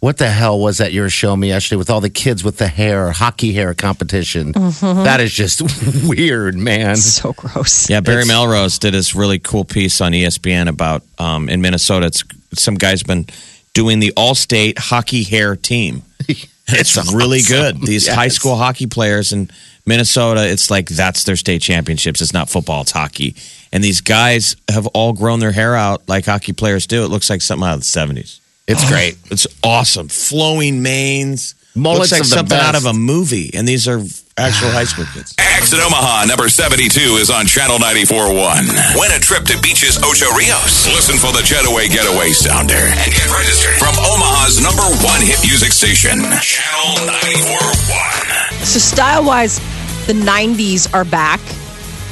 what 0.00 0.18
the 0.18 0.28
hell 0.28 0.58
was 0.60 0.76
that 0.78 0.92
you 0.92 1.00
were 1.00 1.08
showing 1.08 1.40
me 1.40 1.48
yesterday 1.48 1.78
with 1.78 1.88
all 1.88 2.02
the 2.02 2.10
kids 2.10 2.44
with 2.44 2.58
the 2.58 2.68
hair, 2.68 3.10
hockey 3.10 3.54
hair 3.54 3.72
competition? 3.72 4.52
That 4.52 5.20
is 5.20 5.32
just 5.32 5.62
weird, 6.06 6.56
man. 6.56 6.96
so 6.96 7.32
gross. 7.32 7.88
Yeah, 7.88 8.00
Barry 8.00 8.18
It's- 8.22 8.28
Melrose 8.28 8.78
did 8.78 8.92
this 8.92 9.14
really 9.14 9.38
cool 9.38 9.64
piece 9.64 10.00
on 10.02 10.12
ESPN 10.12 10.68
about 10.68 11.02
um, 11.18 11.48
in 11.48 11.62
Minnesota. 11.62 12.06
It's 12.06 12.22
some 12.54 12.74
guy's 12.74 13.02
been 13.02 13.26
doing 13.74 14.00
the 14.00 14.12
all-state 14.16 14.78
hockey 14.78 15.22
hair 15.22 15.56
team. 15.56 16.02
It's 16.68 16.96
really 17.14 17.42
good. 17.42 17.80
These 17.80 18.08
high 18.08 18.26
school 18.26 18.56
hockey 18.56 18.86
players 18.86 19.32
in 19.32 19.50
Minnesota, 19.86 20.48
it's 20.48 20.68
like 20.68 20.88
that's 20.88 21.22
their 21.22 21.36
state 21.36 21.62
championships. 21.62 22.20
It's 22.20 22.32
not 22.32 22.50
football, 22.50 22.82
it's 22.82 22.90
hockey. 22.90 23.36
And 23.72 23.84
these 23.84 24.00
guys 24.00 24.56
have 24.68 24.86
all 24.88 25.12
grown 25.12 25.38
their 25.38 25.52
hair 25.52 25.76
out 25.76 26.08
like 26.08 26.24
hockey 26.24 26.52
players 26.52 26.86
do. 26.86 27.04
It 27.04 27.08
looks 27.08 27.30
like 27.30 27.40
something 27.40 27.66
out 27.66 27.74
of 27.74 27.80
the 27.80 27.84
70s. 27.84 28.40
It's 28.66 28.88
great. 28.88 29.16
It's 29.30 29.46
awesome. 29.62 30.08
Flowing 30.08 30.82
manes. 30.82 31.54
Mullets 31.76 32.10
looks 32.10 32.12
like 32.12 32.24
something 32.24 32.58
out 32.58 32.74
of 32.74 32.84
a 32.86 32.92
movie. 32.92 33.52
And 33.54 33.68
these 33.68 33.86
are 33.86 34.02
actual 34.38 34.70
high 34.70 34.84
school 34.84 35.04
kids. 35.12 35.34
Exit 35.38 35.80
Omaha, 35.80 36.26
number 36.26 36.48
72 36.48 37.16
is 37.16 37.30
on 37.30 37.46
Channel 37.46 37.78
94.1. 37.78 39.00
Win 39.00 39.10
a 39.12 39.20
trip 39.20 39.44
to 39.44 39.58
Beaches 39.60 39.96
Ocho 40.02 40.28
Rios. 40.36 40.86
Listen 40.92 41.16
for 41.16 41.32
the 41.32 41.40
Jetaway 41.40 41.88
Getaway 41.88 42.30
Sounder 42.30 42.74
and 42.76 43.10
get 43.12 43.28
registered 43.32 43.74
from 43.80 43.96
Omaha's 43.96 44.60
number 44.60 44.84
one 45.04 45.20
hit 45.24 45.40
music 45.42 45.72
station, 45.72 46.20
Channel 46.40 47.08
94.1. 47.08 48.64
So 48.64 48.78
style 48.78 49.24
wise, 49.24 49.58
the 50.06 50.12
'90s 50.12 50.92
are 50.92 51.04
back. 51.04 51.40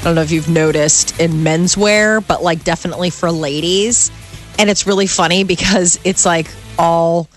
I 0.00 0.04
don't 0.04 0.14
know 0.14 0.22
if 0.22 0.30
you've 0.30 0.48
noticed 0.48 1.18
in 1.20 1.30
menswear, 1.44 2.26
but 2.26 2.42
like 2.42 2.64
definitely 2.64 3.10
for 3.10 3.30
ladies. 3.30 4.10
And 4.58 4.70
it's 4.70 4.86
really 4.86 5.06
funny 5.06 5.44
because 5.44 5.98
it's 6.04 6.24
like 6.24 6.48
all 6.78 7.28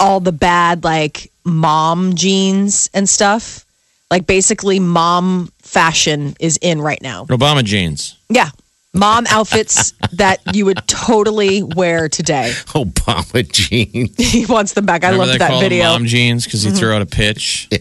all 0.00 0.20
the 0.20 0.32
bad 0.32 0.84
like 0.84 1.30
mom 1.44 2.14
jeans 2.14 2.90
and 2.94 3.08
stuff. 3.08 3.63
Like 4.10 4.26
basically 4.26 4.78
mom 4.80 5.50
fashion 5.62 6.34
is 6.38 6.58
in 6.62 6.80
right 6.80 7.00
now. 7.02 7.24
Obama 7.26 7.64
jeans. 7.64 8.16
Yeah. 8.28 8.50
Mom 8.92 9.26
outfits 9.28 9.92
that 10.12 10.38
you 10.54 10.66
would 10.66 10.78
totally 10.86 11.62
wear 11.62 12.08
today. 12.08 12.52
Obama 12.68 13.50
jeans. 13.50 14.14
He 14.32 14.46
wants 14.46 14.74
them 14.74 14.86
back. 14.86 15.02
I 15.04 15.08
Remember 15.08 15.26
loved 15.26 15.34
they 15.34 15.38
that 15.38 15.48
called 15.50 15.62
them 15.62 15.70
video. 15.70 15.84
mom 15.86 16.06
jeans 16.06 16.44
because 16.44 16.62
he 16.62 16.70
threw 16.70 16.92
out 16.92 17.02
a 17.02 17.06
pitch. 17.06 17.66
Yeah, 17.72 17.78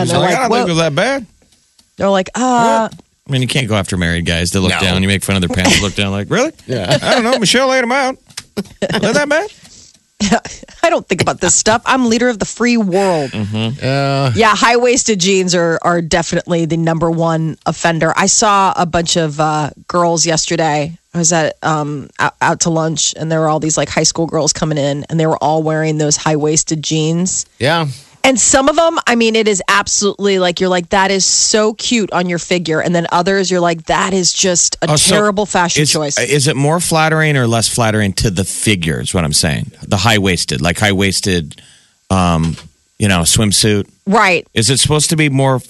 He's 0.00 0.10
they're 0.10 0.18
like, 0.18 0.30
like, 0.30 0.38
I 0.38 0.48
don't 0.48 0.50
think 0.50 0.66
it 0.68 0.72
was 0.72 0.78
that 0.78 0.94
bad. 0.94 1.26
they're 1.96 2.08
like, 2.08 2.30
uh, 2.34 2.88
I 3.28 3.30
mean, 3.32 3.42
you 3.42 3.48
can't 3.48 3.68
go 3.68 3.74
after 3.74 3.96
married 3.96 4.24
guys. 4.26 4.50
They 4.52 4.58
look 4.58 4.70
No. 4.70 4.80
down. 4.80 5.02
You 5.02 5.08
make 5.08 5.22
fun 5.22 5.36
of 5.36 5.42
their 5.42 5.54
pants. 5.54 5.76
They 5.76 5.82
look 5.82 5.94
down. 5.94 6.12
Like, 6.12 6.30
really? 6.30 6.52
Yeah. 6.66 6.98
I 7.02 7.14
don't 7.14 7.24
know. 7.24 7.38
Michelle 7.38 7.68
laid 7.68 7.82
them 7.82 7.92
out. 7.92 8.16
Was 8.56 9.14
that 9.14 9.28
bad? 9.28 9.50
I 10.82 10.90
don't 10.90 11.06
think 11.06 11.22
about 11.22 11.40
this 11.40 11.54
stuff. 11.54 11.82
I'm 11.86 12.06
leader 12.08 12.28
of 12.28 12.38
the 12.38 12.44
free 12.44 12.76
world. 12.76 13.30
Uh, 13.34 14.32
Yeah, 14.34 14.54
high 14.54 14.76
waisted 14.76 15.20
jeans 15.20 15.54
are 15.54 15.78
are 15.82 16.00
definitely 16.02 16.66
the 16.66 16.76
number 16.76 17.10
one 17.10 17.56
offender. 17.66 18.12
I 18.16 18.26
saw 18.26 18.72
a 18.76 18.86
bunch 18.86 19.16
of 19.16 19.40
uh, 19.40 19.70
girls 19.88 20.26
yesterday. 20.26 20.96
I 21.12 21.18
was 21.18 21.32
at 21.32 21.56
um, 21.62 22.10
out, 22.18 22.34
out 22.40 22.60
to 22.60 22.70
lunch, 22.70 23.14
and 23.16 23.30
there 23.30 23.40
were 23.40 23.48
all 23.48 23.60
these 23.60 23.76
like 23.76 23.88
high 23.88 24.02
school 24.02 24.26
girls 24.26 24.52
coming 24.52 24.78
in, 24.78 25.04
and 25.08 25.18
they 25.18 25.26
were 25.26 25.38
all 25.38 25.62
wearing 25.62 25.98
those 25.98 26.16
high 26.16 26.36
waisted 26.36 26.82
jeans. 26.82 27.46
yeah. 27.58 27.86
And 28.24 28.40
some 28.40 28.70
of 28.70 28.76
them, 28.76 28.98
I 29.06 29.16
mean, 29.16 29.36
it 29.36 29.46
is 29.46 29.62
absolutely 29.68 30.38
like 30.38 30.58
you're 30.58 30.70
like 30.70 30.88
that 30.88 31.10
is 31.10 31.26
so 31.26 31.74
cute 31.74 32.10
on 32.12 32.26
your 32.28 32.38
figure, 32.38 32.80
and 32.80 32.94
then 32.94 33.06
others 33.12 33.50
you're 33.50 33.60
like 33.60 33.84
that 33.84 34.14
is 34.14 34.32
just 34.32 34.76
a 34.82 34.92
Oh, 34.92 34.96
so 34.96 35.14
terrible 35.14 35.44
fashion 35.44 35.82
is, 35.82 35.92
choice. 35.92 36.18
Is 36.18 36.46
it 36.48 36.56
more 36.56 36.80
flattering 36.80 37.36
or 37.36 37.46
less 37.46 37.68
flattering 37.68 38.14
to 38.14 38.30
the 38.30 38.44
figure? 38.44 38.98
Is 39.00 39.12
what 39.12 39.24
I'm 39.24 39.34
saying. 39.34 39.72
The 39.82 39.98
high 39.98 40.18
waisted, 40.18 40.62
like 40.62 40.78
high 40.78 40.92
waisted, 40.92 41.60
um, 42.08 42.56
you 42.98 43.08
know, 43.08 43.20
swimsuit. 43.20 43.90
right? 44.06 44.46
Is 44.54 44.70
it 44.70 44.78
supposed 44.80 45.10
to 45.10 45.16
be 45.16 45.28
more 45.28 45.60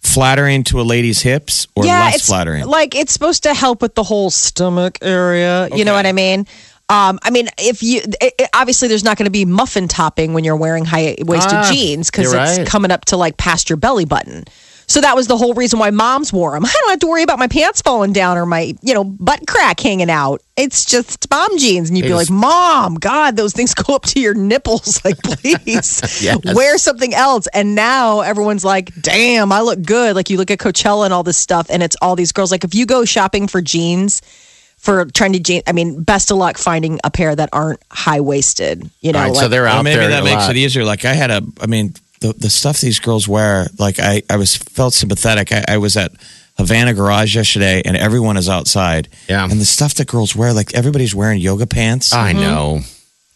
flattering 0.00 0.62
to 0.64 0.80
a 0.80 0.82
lady's 0.82 1.20
hips 1.22 1.66
or 1.74 1.84
less 1.84 2.16
it's 2.16 2.26
flattering? 2.28 2.64
Like 2.66 2.94
it's 2.94 3.12
supposed 3.12 3.42
to 3.44 3.54
help 3.54 3.82
with 3.82 3.94
the 3.96 4.02
whole 4.04 4.30
stomach 4.30 4.98
area. 5.02 5.68
You 5.74 5.84
know 5.84 5.94
what 5.94 6.06
I 6.06 6.12
mean? 6.12 6.46
Um, 6.90 7.18
I 7.22 7.30
mean, 7.30 7.48
if 7.58 7.82
you 7.82 8.02
it, 8.20 8.34
it- 8.38 8.50
obviously 8.54 8.88
there's 8.88 9.04
not 9.04 9.16
going 9.16 9.24
to 9.26 9.30
be 9.30 9.44
muffin 9.44 9.88
topping 9.88 10.34
when 10.34 10.44
you're 10.44 10.56
wearing 10.56 10.84
high 10.84 11.16
waisted 11.20 11.52
Ah, 11.54 11.70
jeans 11.72 12.10
because 12.10 12.32
it's 12.32 12.58
right. 12.58 12.66
coming 12.66 12.90
up 12.90 13.06
to 13.06 13.16
like 13.16 13.36
past 13.38 13.70
your 13.70 13.76
belly 13.78 14.04
button. 14.04 14.44
So 14.86 15.00
that 15.00 15.16
was 15.16 15.26
the 15.28 15.36
whole 15.38 15.54
reason 15.54 15.78
why 15.78 15.88
moms 15.88 16.30
wore 16.30 16.50
them. 16.52 16.64
I 16.66 16.68
don't 16.80 16.90
have 16.90 16.98
to 17.00 17.06
worry 17.06 17.22
about 17.22 17.38
my 17.38 17.48
pants 17.48 17.80
falling 17.80 18.12
down 18.12 18.36
or 18.36 18.44
my 18.44 18.74
you 18.82 18.92
know 18.92 19.02
butt 19.02 19.46
crack 19.46 19.80
hanging 19.80 20.10
out. 20.10 20.42
It's 20.58 20.84
just 20.84 21.26
mom 21.30 21.56
jeans, 21.58 21.88
and 21.88 21.96
you'd 21.96 22.04
be 22.04 22.10
It 22.10 22.14
was- 22.14 22.28
like, 22.30 22.38
"Mom, 22.38 22.96
God, 22.96 23.34
those 23.36 23.54
things 23.54 23.72
go 23.74 23.94
up 23.94 24.02
to 24.02 24.20
your 24.20 24.34
nipples. 24.34 25.02
Like, 25.02 25.16
please 25.22 26.02
Yes. 26.22 26.38
wear 26.54 26.76
something 26.76 27.14
else." 27.14 27.46
And 27.54 27.74
now 27.74 28.20
everyone's 28.20 28.62
like, 28.64 28.94
"Damn, 29.00 29.52
I 29.52 29.62
look 29.62 29.80
good." 29.80 30.14
Like 30.14 30.28
you 30.28 30.36
look 30.36 30.50
at 30.50 30.58
Coachella 30.58 31.06
and 31.06 31.14
all 31.14 31.22
this 31.22 31.38
stuff, 31.38 31.68
and 31.70 31.82
it's 31.82 31.96
all 32.02 32.14
these 32.14 32.32
girls. 32.32 32.50
Like 32.50 32.62
if 32.64 32.74
you 32.74 32.84
go 32.84 33.06
shopping 33.06 33.48
for 33.48 33.62
jeans, 33.62 34.20
for 34.84 35.04
trendy 35.06 35.42
jeans, 35.42 35.62
I 35.66 35.72
mean, 35.72 36.02
best 36.02 36.30
of 36.30 36.36
luck 36.36 36.58
finding 36.58 37.00
a 37.04 37.10
pair 37.10 37.34
that 37.34 37.48
aren't 37.52 37.80
high 37.90 38.20
waisted. 38.20 38.88
You 39.00 39.12
know, 39.12 39.18
All 39.20 39.24
right, 39.28 39.34
so 39.36 39.48
they're 39.48 39.62
Well, 39.64 39.78
out 39.78 39.82
maybe 39.84 40.00
there. 40.00 40.10
that 40.10 40.20
a 40.22 40.24
makes 40.24 40.42
lot. 40.42 40.50
it 40.50 40.56
easier. 40.58 40.84
Like 40.84 41.04
I 41.04 41.14
had 41.14 41.30
a, 41.30 41.42
I 41.60 41.66
mean, 41.66 41.94
the 42.20 42.32
the 42.34 42.50
stuff 42.50 42.80
these 42.80 43.00
girls 43.00 43.26
wear. 43.26 43.66
Like 43.78 43.98
I, 43.98 44.22
I 44.30 44.36
was 44.36 44.56
felt 44.56 44.92
sympathetic. 44.94 45.52
I, 45.52 45.64
I 45.68 45.78
was 45.78 45.96
at 45.96 46.12
Havana 46.58 46.94
Garage 46.94 47.34
yesterday, 47.34 47.82
and 47.84 47.96
everyone 47.96 48.36
is 48.36 48.48
outside. 48.48 49.08
Yeah. 49.28 49.42
and 49.44 49.60
the 49.60 49.64
stuff 49.64 49.94
that 49.94 50.06
girls 50.06 50.36
wear, 50.36 50.52
like 50.52 50.74
everybody's 50.74 51.14
wearing 51.14 51.40
yoga 51.40 51.66
pants, 51.66 52.12
I 52.12 52.32
mm-hmm. 52.32 52.40
know. 52.42 52.80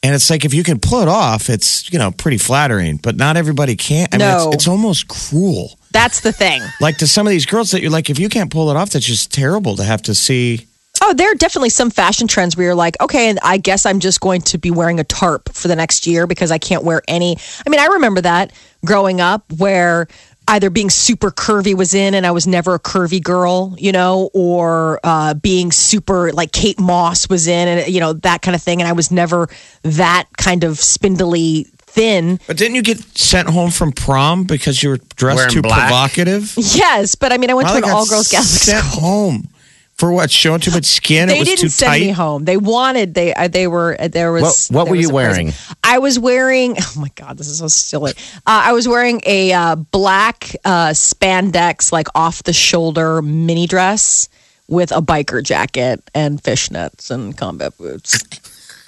and 0.02 0.14
it's 0.14 0.30
like 0.30 0.44
if 0.44 0.54
you 0.54 0.62
can 0.62 0.78
pull 0.78 1.00
it 1.02 1.08
off, 1.08 1.48
it's 1.50 1.90
you 1.92 1.98
know 1.98 2.10
pretty 2.12 2.38
flattering. 2.38 2.98
But 2.98 3.16
not 3.16 3.36
everybody 3.36 3.74
can. 3.74 4.06
I 4.12 4.18
mean, 4.18 4.28
No. 4.28 4.46
it's, 4.48 4.54
it's 4.56 4.68
almost 4.68 5.08
cruel. 5.08 5.78
that's 5.92 6.20
the 6.20 6.32
thing. 6.32 6.62
Like 6.80 6.98
to 6.98 7.06
some 7.08 7.26
of 7.26 7.30
these 7.32 7.46
girls 7.46 7.70
that 7.72 7.80
you're 7.82 7.90
like, 7.90 8.10
if 8.10 8.18
you 8.18 8.28
can't 8.28 8.50
pull 8.50 8.70
it 8.70 8.76
off, 8.76 8.90
that's 8.90 9.04
just 9.06 9.32
terrible 9.32 9.76
to 9.76 9.82
have 9.84 10.02
to 10.02 10.14
see. 10.14 10.66
Oh, 11.08 11.14
there 11.14 11.32
are 11.32 11.34
definitely 11.34 11.70
some 11.70 11.88
fashion 11.88 12.28
trends 12.28 12.54
where 12.54 12.66
you're 12.66 12.74
like, 12.74 13.00
okay, 13.00 13.30
and 13.30 13.38
I 13.42 13.56
guess 13.56 13.86
I'm 13.86 13.98
just 13.98 14.20
going 14.20 14.42
to 14.42 14.58
be 14.58 14.70
wearing 14.70 15.00
a 15.00 15.04
tarp 15.04 15.48
for 15.54 15.66
the 15.66 15.74
next 15.74 16.06
year 16.06 16.26
because 16.26 16.50
I 16.50 16.58
can't 16.58 16.84
wear 16.84 17.00
any. 17.08 17.38
I 17.66 17.70
mean, 17.70 17.80
I 17.80 17.86
remember 17.86 18.20
that 18.20 18.52
growing 18.84 19.18
up 19.18 19.50
where 19.56 20.06
either 20.48 20.68
being 20.68 20.90
super 20.90 21.30
curvy 21.30 21.74
was 21.74 21.94
in 21.94 22.12
and 22.12 22.26
I 22.26 22.30
was 22.30 22.46
never 22.46 22.74
a 22.74 22.78
curvy 22.78 23.22
girl, 23.22 23.74
you 23.78 23.90
know, 23.90 24.28
or 24.34 25.00
uh, 25.02 25.32
being 25.32 25.72
super 25.72 26.30
like 26.32 26.52
Kate 26.52 26.78
Moss 26.78 27.26
was 27.30 27.48
in 27.48 27.68
and, 27.68 27.88
you 27.88 28.00
know, 28.00 28.12
that 28.12 28.42
kind 28.42 28.54
of 28.54 28.62
thing. 28.62 28.82
And 28.82 28.86
I 28.86 28.92
was 28.92 29.10
never 29.10 29.48
that 29.84 30.26
kind 30.36 30.62
of 30.62 30.78
spindly 30.78 31.68
thin. 31.78 32.38
But 32.46 32.58
didn't 32.58 32.74
you 32.74 32.82
get 32.82 32.98
sent 33.16 33.48
home 33.48 33.70
from 33.70 33.92
prom 33.92 34.44
because 34.44 34.82
you 34.82 34.90
were 34.90 34.98
dressed 35.16 35.36
Wearing 35.36 35.52
too 35.54 35.62
black? 35.62 35.88
provocative? 35.88 36.54
Yes, 36.58 37.14
but 37.14 37.32
I 37.32 37.38
mean, 37.38 37.48
I 37.48 37.54
went 37.54 37.68
Molly 37.68 37.80
to 37.80 37.86
an 37.86 37.94
all 37.94 38.06
girls 38.06 38.28
Catholic 38.28 38.60
sent 38.60 38.84
school. 38.84 39.00
home 39.00 39.48
for 39.98 40.12
what? 40.12 40.30
Showing 40.30 40.60
too 40.60 40.70
much 40.70 40.84
skin? 40.86 41.28
They 41.28 41.36
it 41.36 41.40
was 41.40 41.48
didn't 41.48 41.60
too 41.62 41.68
send 41.68 41.90
tight. 41.90 42.00
me 42.00 42.10
home. 42.10 42.44
They 42.44 42.56
wanted 42.56 43.14
they 43.14 43.34
uh, 43.34 43.48
they 43.48 43.66
were 43.66 43.96
uh, 44.00 44.08
there 44.08 44.32
was. 44.32 44.68
What- 44.68 44.78
what 44.78 44.84
there 44.84 44.92
were 44.92 44.96
was 44.96 45.02
you 45.02 45.08
a 45.10 45.22
person- 45.22 45.44
wearing? 45.46 45.52
I 45.84 45.98
was 45.98 46.18
wearing. 46.18 46.76
Oh 46.96 47.00
my 47.00 47.10
god, 47.16 47.36
this 47.36 47.48
is 47.48 47.58
so 47.58 47.68
silly. 47.68 48.12
Uh, 48.46 48.62
I 48.68 48.72
was 48.72 48.88
wearing 48.88 49.20
a 49.26 49.52
uh, 49.52 49.74
black 49.76 50.56
uh, 50.64 50.88
spandex, 50.90 51.92
like 51.92 52.08
off 52.14 52.42
the 52.44 52.52
shoulder 52.52 53.20
mini 53.22 53.66
dress 53.66 54.28
with 54.68 54.90
a 54.92 55.00
biker 55.02 55.42
jacket 55.42 56.02
and 56.14 56.42
fishnets 56.42 57.10
and 57.10 57.36
combat 57.36 57.76
boots 57.78 58.22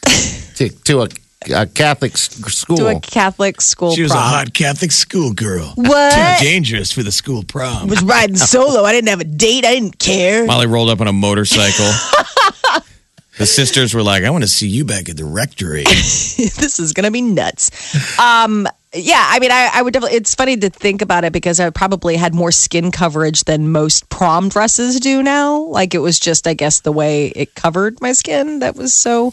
To, 0.57 0.69
to 0.69 1.03
a, 1.03 1.09
a 1.49 1.67
Catholic 1.67 2.17
school. 2.17 2.77
to 2.77 2.87
a 2.89 3.01
Catholic 3.01 3.61
school. 3.61 3.95
She 3.95 4.03
was 4.03 4.13
prom. 4.13 4.23
a 4.23 4.29
hot 4.29 4.55
Catholic 4.55 4.93
schoolgirl. 4.93 5.73
What? 5.75 6.39
Too 6.39 6.45
dangerous 6.45 6.93
for 6.93 7.03
the 7.03 7.13
school 7.13 7.43
prom. 7.45 7.89
was 7.89 8.03
riding 8.03 8.37
solo. 8.37 8.85
I 8.85 8.93
didn't 8.93 9.09
have 9.09 9.21
a 9.21 9.25
date. 9.25 9.65
I 9.65 9.75
didn't 9.75 9.99
care. 9.99 10.45
Molly 10.45 10.67
rolled 10.67 10.91
up 10.91 11.01
on 11.01 11.09
a 11.09 11.13
motorcycle. 11.13 11.91
the 13.39 13.47
sisters 13.47 13.95
were 13.95 14.03
like, 14.03 14.25
I 14.25 14.31
want 14.31 14.45
to 14.45 14.49
see 14.49 14.69
you 14.69 14.85
back 14.85 15.09
at 15.09 15.17
the 15.17 15.25
rectory. 15.25 15.85
this 15.85 16.79
is 16.79 16.93
gonna 16.93 17.11
be 17.11 17.23
nuts. 17.23 18.19
Um, 18.19 18.69
yeah, 18.93 19.25
I 19.29 19.39
mean, 19.39 19.53
I, 19.53 19.71
I 19.73 19.83
would 19.83 19.95
definitely. 19.95 20.19
It's 20.19 20.35
funny 20.35 20.57
to 20.59 20.69
think 20.69 21.01
about 21.01 21.25
it 21.25 21.33
because 21.33 21.59
I 21.59 21.71
probably 21.71 22.17
had 22.17 22.35
more 22.35 22.53
skin 22.53 22.91
coverage 22.91 23.45
than 23.45 23.71
most 23.71 24.11
prom 24.11 24.49
dresses 24.51 25.01
do 25.01 25.23
now. 25.23 25.61
Like 25.61 25.95
it 25.95 26.01
was 26.01 26.19
just, 26.19 26.47
I 26.47 26.55
guess, 26.55 26.81
the 26.81 26.93
way 26.93 27.29
it 27.29 27.55
covered 27.55 28.01
my 28.03 28.13
skin 28.13 28.59
that 28.59 28.77
was 28.77 28.93
so. 28.93 29.33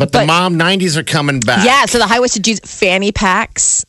But 0.00 0.10
the 0.12 0.18
but- 0.20 0.26
mom 0.26 0.58
90s 0.58 0.96
are 0.96 1.04
coming 1.04 1.38
back. 1.40 1.64
Yeah, 1.64 1.84
so 1.86 1.98
the 1.98 2.06
high 2.06 2.18
waisted 2.20 2.42
jeans, 2.44 2.60
fanny 2.64 3.12
packs, 3.12 3.84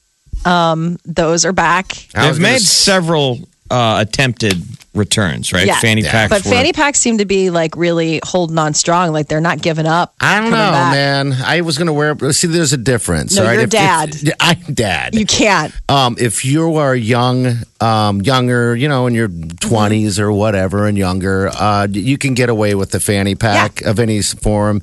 um, 0.45 0.97
those 1.05 1.45
are 1.45 1.53
back. 1.53 1.91
I 2.15 2.27
was 2.27 2.37
They've 2.37 2.43
made 2.43 2.55
s- 2.57 2.67
several 2.67 3.39
uh, 3.69 4.03
attempted 4.05 4.61
returns, 4.93 5.53
right? 5.53 5.65
Yeah. 5.65 5.79
Fanny 5.79 6.01
Yeah. 6.01 6.11
packs. 6.11 6.29
But 6.29 6.43
were- 6.43 6.51
fanny 6.51 6.73
packs 6.73 6.99
seem 6.99 7.19
to 7.19 7.25
be 7.25 7.49
like 7.49 7.77
really 7.77 8.19
holding 8.25 8.57
on 8.57 8.73
strong. 8.73 9.13
Like 9.13 9.27
they're 9.29 9.39
not 9.39 9.61
giving 9.61 9.85
up. 9.85 10.13
I 10.19 10.41
don't 10.41 10.49
know, 10.49 10.57
back. 10.57 10.91
man. 10.91 11.33
I 11.45 11.61
was 11.61 11.77
gonna 11.77 11.93
wear. 11.93 12.13
See, 12.33 12.47
there's 12.47 12.73
a 12.73 12.77
difference. 12.77 13.35
No, 13.35 13.43
all 13.43 13.47
right? 13.47 13.53
you're 13.53 13.61
If- 13.61 13.67
if- 13.67 13.71
dad. 13.71 14.33
I'm 14.41 14.73
dad. 14.73 15.15
You 15.15 15.25
can't. 15.25 15.73
um, 15.87 16.17
if 16.19 16.43
you 16.43 16.75
are 16.75 16.93
young, 16.95 17.59
um, 17.79 18.19
younger, 18.21 18.75
you 18.75 18.89
know, 18.89 19.07
in 19.07 19.13
your 19.13 19.29
20s 19.29 20.19
or 20.19 20.33
whatever, 20.33 20.87
and 20.87 20.97
younger, 20.97 21.49
uh, 21.49 21.87
you 21.89 22.17
can 22.17 22.33
get 22.33 22.49
away 22.49 22.75
with 22.75 22.91
the 22.91 22.99
fanny 22.99 23.35
pack 23.35 23.79
of 23.83 23.99
any 23.99 24.21
form. 24.21 24.81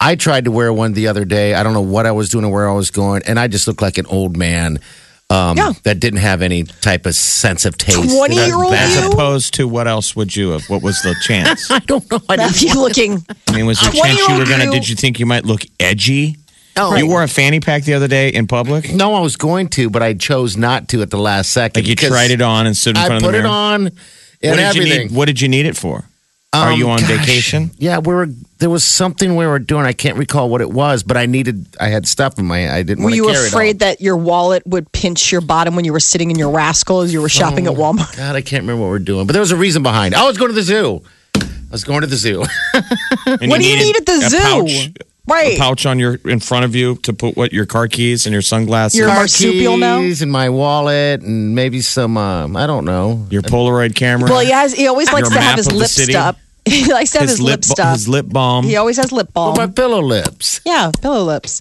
I 0.00 0.14
tried 0.16 0.44
to 0.44 0.50
wear 0.50 0.72
one 0.72 0.92
the 0.92 1.08
other 1.08 1.24
day. 1.24 1.54
I 1.54 1.62
don't 1.62 1.72
know 1.72 1.80
what 1.80 2.06
I 2.06 2.12
was 2.12 2.28
doing 2.28 2.44
or 2.44 2.52
where 2.52 2.68
I 2.68 2.74
was 2.74 2.90
going, 2.90 3.22
and 3.26 3.38
I 3.40 3.48
just 3.48 3.66
looked 3.66 3.80
like 3.82 3.98
an 3.98 4.06
old 4.06 4.36
man 4.36 4.78
um, 5.30 5.56
Yeah. 5.56 5.72
that 5.84 5.98
didn't 6.00 6.20
have 6.20 6.42
any 6.42 6.62
type 6.64 7.06
of 7.06 7.14
sense 7.14 7.64
of 7.64 7.76
taste. 7.78 7.98
20-year-old 7.98 8.72
That's 8.72 8.96
as 8.96 9.04
you? 9.04 9.10
opposed 9.10 9.54
to 9.54 9.66
what 9.66 9.88
else 9.88 10.14
would 10.14 10.36
you 10.36 10.50
have? 10.50 10.68
What 10.68 10.82
was 10.82 11.00
the 11.02 11.14
chance? 11.22 11.70
I 11.70 11.78
don't 11.80 12.08
know. 12.10 12.20
I 12.28 12.36
didn't 12.36 12.60
you 12.62 12.74
looking. 12.74 13.24
I 13.48 13.52
mean, 13.56 13.66
was 13.66 13.80
there 13.80 13.90
a 13.90 13.92
chance 13.94 14.28
you 14.28 14.38
were 14.38 14.44
gonna? 14.44 14.66
you- 14.66 14.70
Did 14.72 14.88
you 14.88 14.96
think 14.96 15.18
you 15.18 15.26
might 15.26 15.44
look 15.44 15.62
edgy? 15.80 16.36
Oh. 16.78 16.94
You 16.94 17.06
wore 17.08 17.22
a 17.22 17.28
fanny 17.28 17.58
pack 17.60 17.84
the 17.84 17.94
other 17.94 18.06
day 18.06 18.28
in 18.28 18.46
public. 18.46 18.92
No, 18.92 19.14
I 19.14 19.20
was 19.20 19.36
going 19.36 19.68
to, 19.70 19.88
but 19.88 20.02
I 20.02 20.12
chose 20.12 20.58
not 20.58 20.88
to 20.90 21.00
at 21.00 21.10
the 21.10 21.16
last 21.18 21.48
second. 21.50 21.82
Like 21.82 21.88
you 21.88 21.96
tried 21.96 22.30
it 22.30 22.42
on 22.42 22.66
and 22.66 22.76
stood 22.76 22.96
in 22.98 23.02
I 23.02 23.06
front 23.06 23.24
of 23.24 23.32
the 23.32 23.32
mirror. 23.32 23.46
I 23.46 23.48
put 23.48 23.50
it 23.50 23.50
on 23.50 23.86
and 23.86 23.94
what 23.94 24.56
did 24.56 24.58
everything. 24.58 24.92
you 24.92 25.08
need? 25.08 25.10
What 25.16 25.24
did 25.24 25.40
you 25.40 25.48
need 25.48 25.64
it 25.64 25.74
for? 25.74 26.04
Are 26.52 26.72
Um, 26.72 26.78
you 26.78 26.88
on 26.88 27.00
gosh. 27.00 27.08
vacation? 27.08 27.70
Yeah, 27.76 27.98
we 27.98 28.14
were. 28.14 28.28
There 28.58 28.70
was 28.70 28.84
something 28.84 29.36
we 29.36 29.46
were 29.46 29.58
doing. 29.58 29.84
I 29.84 29.92
can't 29.92 30.16
recall 30.16 30.48
what 30.48 30.60
it 30.60 30.70
was, 30.70 31.02
but 31.02 31.16
I 31.16 31.26
needed. 31.26 31.66
I 31.80 31.88
had 31.88 32.06
stuff 32.06 32.38
in 32.38 32.46
my. 32.46 32.72
I 32.72 32.82
didn't. 32.82 32.98
Were 33.04 33.10
want 33.10 33.12
to 33.12 33.16
you 33.16 33.26
carry 33.26 33.46
afraid 33.48 33.76
it 33.76 33.82
all. 33.82 33.88
that 33.90 34.00
your 34.00 34.16
wallet 34.16 34.66
would 34.66 34.90
pinch 34.92 35.30
your 35.32 35.40
bottom 35.42 35.76
when 35.76 35.84
you 35.84 35.92
were 35.92 36.00
sitting 36.00 36.30
in 36.30 36.38
your 36.38 36.50
rascal 36.50 37.00
as 37.00 37.12
you 37.12 37.20
were 37.20 37.28
shopping 37.28 37.68
Oh. 37.68 37.72
at 37.72 37.76
Walmart? 37.78 38.16
God, 38.16 38.36
I 38.36 38.40
can't 38.42 38.62
remember 38.62 38.82
what 38.84 38.90
we 38.90 38.96
are 38.96 39.00
doing, 39.00 39.26
but 39.26 39.32
there 39.34 39.40
was 39.42 39.50
a 39.50 39.56
reason 39.56 39.82
behind. 39.82 40.14
it. 40.14 40.20
I 40.20 40.24
was 40.24 40.38
going 40.38 40.48
to 40.50 40.54
the 40.54 40.62
zoo. 40.62 41.02
I 41.34 41.42
was 41.72 41.84
going 41.84 42.00
to 42.02 42.06
the 42.06 42.16
zoo. 42.16 42.44
And 43.26 43.50
What 43.50 43.60
do 43.60 43.66
you 43.68 43.76
needed 43.76 43.84
need 43.84 43.96
at 43.96 44.06
the 44.06 44.12
a 44.26 44.30
zoo? 44.30 44.38
Pouch, 44.38 44.92
Right. 45.26 45.56
A 45.56 45.58
pouch 45.58 45.86
on 45.86 45.98
your 45.98 46.14
in 46.24 46.38
front 46.40 46.64
of 46.64 46.74
you 46.76 46.96
to 46.98 47.12
put 47.12 47.36
what 47.36 47.52
your 47.52 47.66
car 47.66 47.88
keys 47.88 48.26
and 48.26 48.32
your 48.32 48.42
sunglasses, 48.42 48.96
Your 48.98 49.08
your, 49.08 49.14
Car 49.14 49.22
marsupial 49.22 49.76
now? 49.76 49.98
keys 49.98 50.22
and 50.22 50.30
my 50.30 50.48
wallet 50.50 51.20
and 51.22 51.54
maybe 51.54 51.80
some. 51.80 52.16
Um, 52.16 52.56
I 52.56 52.66
don't 52.68 52.84
know. 52.84 53.26
Your 53.30 53.42
Polaroid 53.42 53.94
camera. 53.96 54.30
Well, 54.30 54.40
he 54.40 54.50
has. 54.52 54.72
He 54.72 54.86
always 54.86 55.12
likes 55.12 55.28
to 55.30 55.40
have 55.40 55.56
his 55.56 55.66
of 55.66 55.72
the 55.72 55.78
lip 55.80 55.88
stuff. 55.88 56.40
He 56.68 56.92
likes 56.92 57.12
to 57.12 57.20
have 57.20 57.28
his, 57.28 57.40
lip 57.40 57.60
ba- 57.60 57.66
stuff. 57.66 57.92
his 57.92 58.08
lip 58.08 58.26
balm, 58.28 58.64
he 58.64 58.74
always 58.76 58.96
has 58.96 59.12
lip 59.12 59.32
balm. 59.32 59.54
Oh, 59.54 59.56
my 59.56 59.68
pillow 59.68 60.00
lips. 60.00 60.60
yeah, 60.64 60.90
pillow 61.00 61.22
lips. 61.22 61.60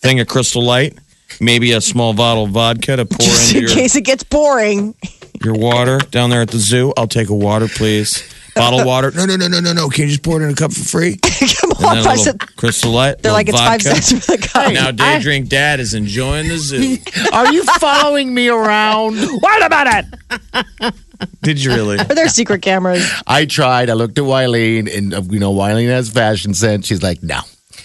thing 0.00 0.18
of 0.18 0.26
Crystal 0.26 0.60
Light, 0.64 0.98
maybe 1.40 1.70
a 1.70 1.80
small 1.80 2.12
bottle 2.12 2.44
of 2.46 2.50
vodka 2.50 2.96
to 2.96 3.04
pour 3.06 3.18
Just 3.20 3.54
into 3.54 3.58
in 3.58 3.62
your, 3.68 3.72
case 3.76 3.94
it 3.94 4.00
gets 4.00 4.24
boring. 4.24 4.96
your 5.44 5.54
water 5.54 5.98
down 6.10 6.30
there 6.30 6.42
at 6.42 6.50
the 6.50 6.58
zoo. 6.58 6.92
I'll 6.96 7.06
take 7.06 7.28
a 7.28 7.34
water, 7.36 7.68
please. 7.68 8.24
Bottle 8.54 8.84
water. 8.84 9.10
No, 9.12 9.24
no, 9.24 9.36
no, 9.36 9.48
no, 9.48 9.60
no, 9.60 9.72
no. 9.72 9.88
Can 9.88 10.04
you 10.04 10.10
just 10.10 10.22
pour 10.22 10.40
it 10.40 10.44
in 10.44 10.50
a 10.50 10.54
cup 10.54 10.72
for 10.72 10.84
free? 10.84 11.16
Come 11.60 11.70
And 11.72 11.84
on, 11.84 11.94
then 11.96 12.06
a 12.06 12.08
I 12.08 12.14
little 12.14 12.16
said- 12.24 12.56
Crystal 12.56 12.90
Light. 12.92 13.22
they're 13.22 13.32
little 13.32 13.34
like 13.34 13.48
it's 13.48 13.58
five 13.58 13.82
vodka. 13.82 14.02
cents 14.02 14.26
for 14.26 14.36
the 14.36 14.42
cup. 14.46 14.72
Now, 14.72 14.90
day 14.90 15.20
drink 15.20 15.48
dad 15.48 15.80
is 15.80 15.94
enjoying 15.94 16.48
the 16.48 16.58
zoo. 16.58 16.98
Are 17.32 17.52
you 17.52 17.64
following 17.64 18.32
me 18.34 18.48
around? 18.48 19.16
What 19.40 19.64
about 19.66 20.04
it? 20.04 20.94
Did 21.42 21.62
you 21.62 21.70
really? 21.72 21.98
Are 21.98 22.04
there 22.04 22.28
secret 22.28 22.62
cameras? 22.62 23.08
I 23.26 23.46
tried. 23.46 23.90
I 23.90 23.94
looked 23.94 24.18
at 24.18 24.24
Wileen, 24.24 24.92
and 24.96 25.14
uh, 25.14 25.22
you 25.30 25.38
know, 25.38 25.52
Wileen 25.52 25.88
has 25.88 26.08
fashion 26.10 26.52
sense. 26.54 26.86
She's 26.86 27.02
like, 27.02 27.22
no. 27.22 27.40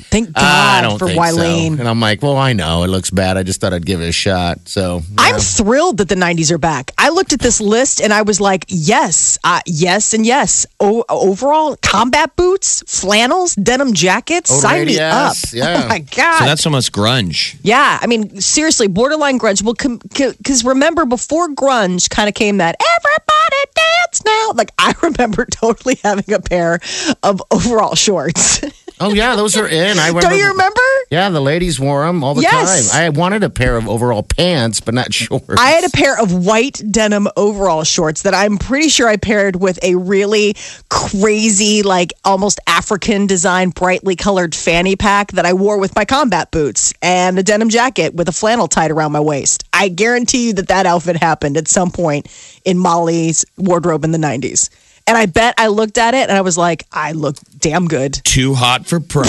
Thank 0.09 0.31
God 0.33 0.81
don't 0.81 0.99
for 0.99 1.07
think 1.07 1.19
Wileen. 1.19 1.75
so. 1.75 1.79
And 1.79 1.87
I'm 1.87 1.99
like, 1.99 2.21
well, 2.21 2.37
I 2.37 2.53
know 2.53 2.83
it 2.83 2.87
looks 2.87 3.09
bad. 3.09 3.35
I 3.37 3.43
just 3.43 3.59
thought 3.61 3.73
I'd 3.73 3.85
give 3.85 4.01
it 4.01 4.07
a 4.07 4.11
shot. 4.11 4.67
So 4.67 5.01
I'm 5.17 5.37
thrilled 5.39 5.97
that 5.97 6.07
the 6.09 6.15
90s 6.15 6.49
are 6.51 6.57
back. 6.57 6.91
I 6.97 7.09
looked 7.09 7.33
at 7.33 7.39
this 7.39 7.59
list 7.59 8.01
and 8.01 8.13
I 8.13 8.21
was 8.21 8.39
like, 8.39 8.65
yes, 8.69 9.37
uh, 9.43 9.59
yes, 9.65 10.13
and 10.13 10.25
yes. 10.25 10.65
O- 10.79 11.03
overall, 11.09 11.75
combat 11.81 12.35
boots, 12.35 12.83
flannels, 12.87 13.53
denim 13.55 13.93
jackets, 13.93 14.49
Oh, 14.51 14.59
sign 14.59 14.85
me 14.87 14.97
up. 14.99 15.35
yeah. 15.53 15.83
Oh 15.83 15.87
my 15.89 15.99
God. 15.99 16.39
So 16.39 16.45
that's 16.45 16.65
almost 16.65 16.91
grunge. 16.93 17.57
yeah, 17.63 17.99
I 18.01 18.07
mean, 18.07 18.39
seriously, 18.41 18.87
borderline 18.87 19.39
grunge. 19.39 19.61
Well, 19.63 19.73
because 19.73 20.63
remember, 20.63 21.05
before 21.05 21.49
grunge 21.49 22.09
kind 22.09 22.29
of 22.29 22.35
came 22.35 22.57
that 22.57 22.75
everybody 22.97 23.71
dance 23.75 24.23
now. 24.25 24.51
Like, 24.55 24.71
I 24.79 24.93
remember 25.03 25.45
totally 25.45 25.99
having 26.03 26.33
a 26.33 26.39
pair 26.39 26.79
of 27.23 27.41
overall 27.51 27.95
shorts. 27.95 28.61
Oh 28.99 29.13
yeah, 29.13 29.35
those 29.35 29.55
are 29.57 29.67
in. 29.67 29.99
I 29.99 30.07
remember. 30.07 30.21
Don't 30.21 30.37
you 30.39 30.47
remember? 30.47 30.81
Yeah, 31.11 31.29
the 31.29 31.39
ladies 31.39 31.79
wore 31.79 32.05
them 32.05 32.23
all 32.23 32.33
the 32.33 32.41
Yes. 32.41 32.91
time. 32.91 33.01
I 33.01 33.09
wanted 33.09 33.43
a 33.43 33.49
pair 33.49 33.77
of 33.77 33.87
overall 33.87 34.23
pants, 34.23 34.79
but 34.81 34.93
not 34.93 35.13
shorts. 35.13 35.45
I 35.57 35.69
had 35.69 35.83
a 35.85 35.89
pair 35.89 36.19
of 36.19 36.45
white 36.45 36.81
denim 36.91 37.27
overall 37.37 37.83
shorts 37.83 38.23
that 38.23 38.33
I'm 38.33 38.57
pretty 38.57 38.89
sure 38.89 39.07
I 39.07 39.17
paired 39.17 39.55
with 39.57 39.77
a 39.83 39.95
really 39.95 40.55
crazy, 40.89 41.83
like 41.83 42.11
almost 42.25 42.59
African 42.67 43.27
design, 43.27 43.69
brightly 43.69 44.15
colored 44.15 44.53
fanny 44.55 44.95
pack 44.95 45.31
that 45.33 45.45
I 45.45 45.53
wore 45.53 45.77
with 45.77 45.95
my 45.95 46.03
combat 46.05 46.51
boots 46.51 46.93
and 47.01 47.37
a 47.39 47.43
denim 47.43 47.69
jacket 47.69 48.15
with 48.15 48.27
a 48.27 48.33
flannel 48.33 48.67
tied 48.67 48.91
around 48.91 49.11
my 49.11 49.19
waist. 49.19 49.63
I 49.73 49.89
guarantee 49.89 50.47
you 50.47 50.53
that 50.53 50.67
that 50.69 50.85
outfit 50.85 51.17
happened 51.17 51.55
at 51.55 51.67
some 51.67 51.91
point 51.91 52.27
in 52.65 52.77
Molly's 52.79 53.45
wardrobe 53.57 54.03
in 54.03 54.11
the 54.11 54.17
90s. 54.17 54.69
And 55.07 55.17
I 55.17 55.25
bet 55.25 55.55
I 55.57 55.67
looked 55.67 55.97
at 55.97 56.13
it 56.13 56.27
and 56.29 56.37
I 56.37 56.41
was 56.41 56.57
like, 56.57 56.83
I 56.91 57.13
look 57.13 57.37
damn 57.59 57.87
good. 57.87 58.13
Too 58.23 58.53
hot 58.53 58.85
for 58.85 58.99
pro. 58.99 59.23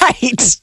right. 0.00 0.60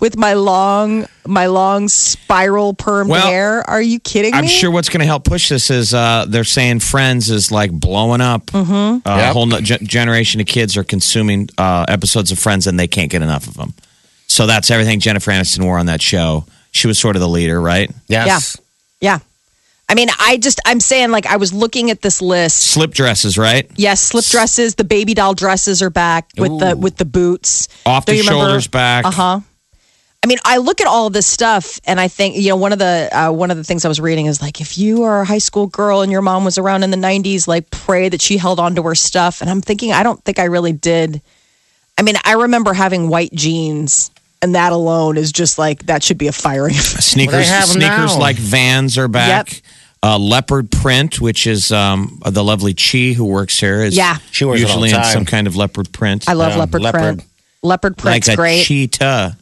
With 0.00 0.18
my 0.18 0.34
long, 0.34 1.06
my 1.26 1.46
long 1.46 1.88
spiral 1.88 2.74
perm 2.74 3.08
Well, 3.08 3.26
hair. 3.26 3.62
Are 3.70 3.80
you 3.80 3.98
kidding 4.00 4.34
I'm 4.34 4.42
me? 4.42 4.48
sure 4.48 4.70
what's 4.70 4.90
going 4.90 5.00
to 5.00 5.06
help 5.06 5.24
push 5.24 5.48
this 5.48 5.70
is 5.70 5.94
uh, 5.94 6.26
they're 6.28 6.44
saying 6.44 6.80
Friends 6.80 7.30
is 7.30 7.50
like 7.50 7.72
blowing 7.72 8.20
up. 8.20 8.44
Mm-hmm. 8.48 9.08
Uh, 9.08 9.30
A 9.30 9.32
whole 9.32 9.46
no- 9.46 9.62
ge- 9.62 9.80
generation 9.80 10.42
of 10.42 10.46
kids 10.46 10.76
are 10.76 10.84
consuming 10.84 11.48
uh, 11.56 11.86
episodes 11.88 12.30
of 12.30 12.38
Friends 12.38 12.66
and 12.66 12.78
they 12.78 12.86
can't 12.86 13.10
get 13.10 13.22
enough 13.22 13.46
of 13.48 13.54
them. 13.54 13.72
So 14.26 14.46
that's 14.46 14.70
everything 14.70 15.00
Jennifer 15.00 15.30
Aniston 15.30 15.64
wore 15.64 15.78
on 15.78 15.86
that 15.86 16.02
show. 16.02 16.44
She 16.70 16.86
was 16.86 16.98
sort 16.98 17.16
of 17.16 17.20
the 17.20 17.28
leader, 17.28 17.58
right? 17.60 17.90
yes. 18.08 18.58
Yeah. 19.00 19.20
I 19.92 19.94
mean, 19.94 20.08
I 20.18 20.38
just, 20.38 20.58
I'm 20.64 20.80
saying, 20.80 21.10
like, 21.10 21.26
I 21.26 21.36
was 21.36 21.52
looking 21.52 21.90
at 21.90 22.00
this 22.00 22.22
list. 22.22 22.56
Slip 22.62 22.92
dresses, 22.94 23.36
right? 23.36 23.70
Yes, 23.76 24.00
slip 24.00 24.24
dresses, 24.24 24.74
the 24.76 24.84
baby 24.84 25.12
doll 25.12 25.34
dresses 25.34 25.82
are 25.82 25.90
back 25.90 26.30
with 26.38 26.58
the 26.60 26.74
with 26.78 26.96
the 26.96 27.04
boots. 27.04 27.68
Off 27.84 28.06
Do 28.06 28.12
the 28.12 28.16
you 28.16 28.22
remember- 28.22 28.46
shoulders 28.46 28.68
back. 28.68 29.04
Uh 29.04 29.10
huh. 29.10 29.40
I 30.24 30.28
mean, 30.28 30.38
I 30.46 30.56
look 30.58 30.80
at 30.80 30.86
all 30.86 31.08
of 31.08 31.12
this 31.12 31.26
stuff, 31.26 31.78
and 31.84 32.00
I 32.00 32.08
think 32.08 32.36
you 32.36 32.48
know 32.48 32.56
one 32.56 32.72
of 32.72 32.78
the 32.78 33.10
uh, 33.12 33.32
one 33.32 33.50
of 33.50 33.58
the 33.58 33.64
things 33.64 33.84
I 33.84 33.88
was 33.88 34.00
reading 34.00 34.26
is 34.26 34.40
like 34.40 34.62
if 34.62 34.78
you 34.78 35.02
are 35.02 35.20
a 35.20 35.24
high 35.26 35.38
school 35.38 35.66
girl 35.66 36.00
and 36.00 36.10
your 36.10 36.22
mom 36.22 36.44
was 36.46 36.56
around 36.56 36.84
in 36.84 36.90
the 36.90 36.96
'90s, 36.96 37.46
like 37.46 37.68
pray 37.70 38.08
that 38.08 38.22
she 38.22 38.38
held 38.38 38.58
on 38.60 38.74
to 38.76 38.82
her 38.84 38.94
stuff. 38.94 39.42
And 39.42 39.50
I'm 39.50 39.60
thinking, 39.60 39.92
I 39.92 40.02
don't 40.04 40.24
think 40.24 40.38
I 40.38 40.44
really 40.44 40.72
did. 40.72 41.20
I 41.98 42.02
mean, 42.02 42.14
I 42.24 42.32
remember 42.34 42.72
having 42.72 43.08
white 43.10 43.32
jeans, 43.34 44.10
and 44.40 44.54
that 44.54 44.72
alone 44.72 45.18
is 45.18 45.32
just 45.32 45.58
like 45.58 45.84
that 45.86 46.02
should 46.02 46.16
be 46.18 46.28
a 46.28 46.32
firing. 46.32 46.72
Sneakers, 46.74 47.32
Well, 47.34 47.42
they 47.42 47.48
have 47.48 47.62
'em 47.64 47.68
sneakers 47.82 48.14
now. 48.14 48.18
like 48.20 48.36
Vans 48.36 48.96
are 48.96 49.08
back. 49.08 49.50
Yep. 49.52 49.62
Uh, 50.04 50.18
leopard 50.18 50.68
print, 50.70 51.20
which 51.20 51.46
is 51.46 51.70
um, 51.70 52.20
the 52.26 52.42
lovely 52.42 52.74
Chi 52.74 53.12
who 53.12 53.24
works 53.24 53.60
here, 53.60 53.84
is 53.84 53.96
Yeah. 53.96 54.18
She 54.32 54.44
wears 54.44 54.60
it 54.60 54.64
all 54.64 54.70
usually 54.70 54.90
the 54.90 54.98
in 54.98 55.04
some 55.04 55.24
kind 55.24 55.46
of 55.46 55.54
leopard 55.54 55.92
print. 55.92 56.28
I 56.28 56.32
love 56.32 56.52
Yeah, 56.52 56.58
leopard, 56.58 56.82
leopard. 56.82 57.00
print. 57.00 57.24
Leopard 57.62 57.92
like 57.98 58.24
print's 58.24 58.28
a 58.28 58.34
great. 58.36 58.64
cheetah. 58.64 59.36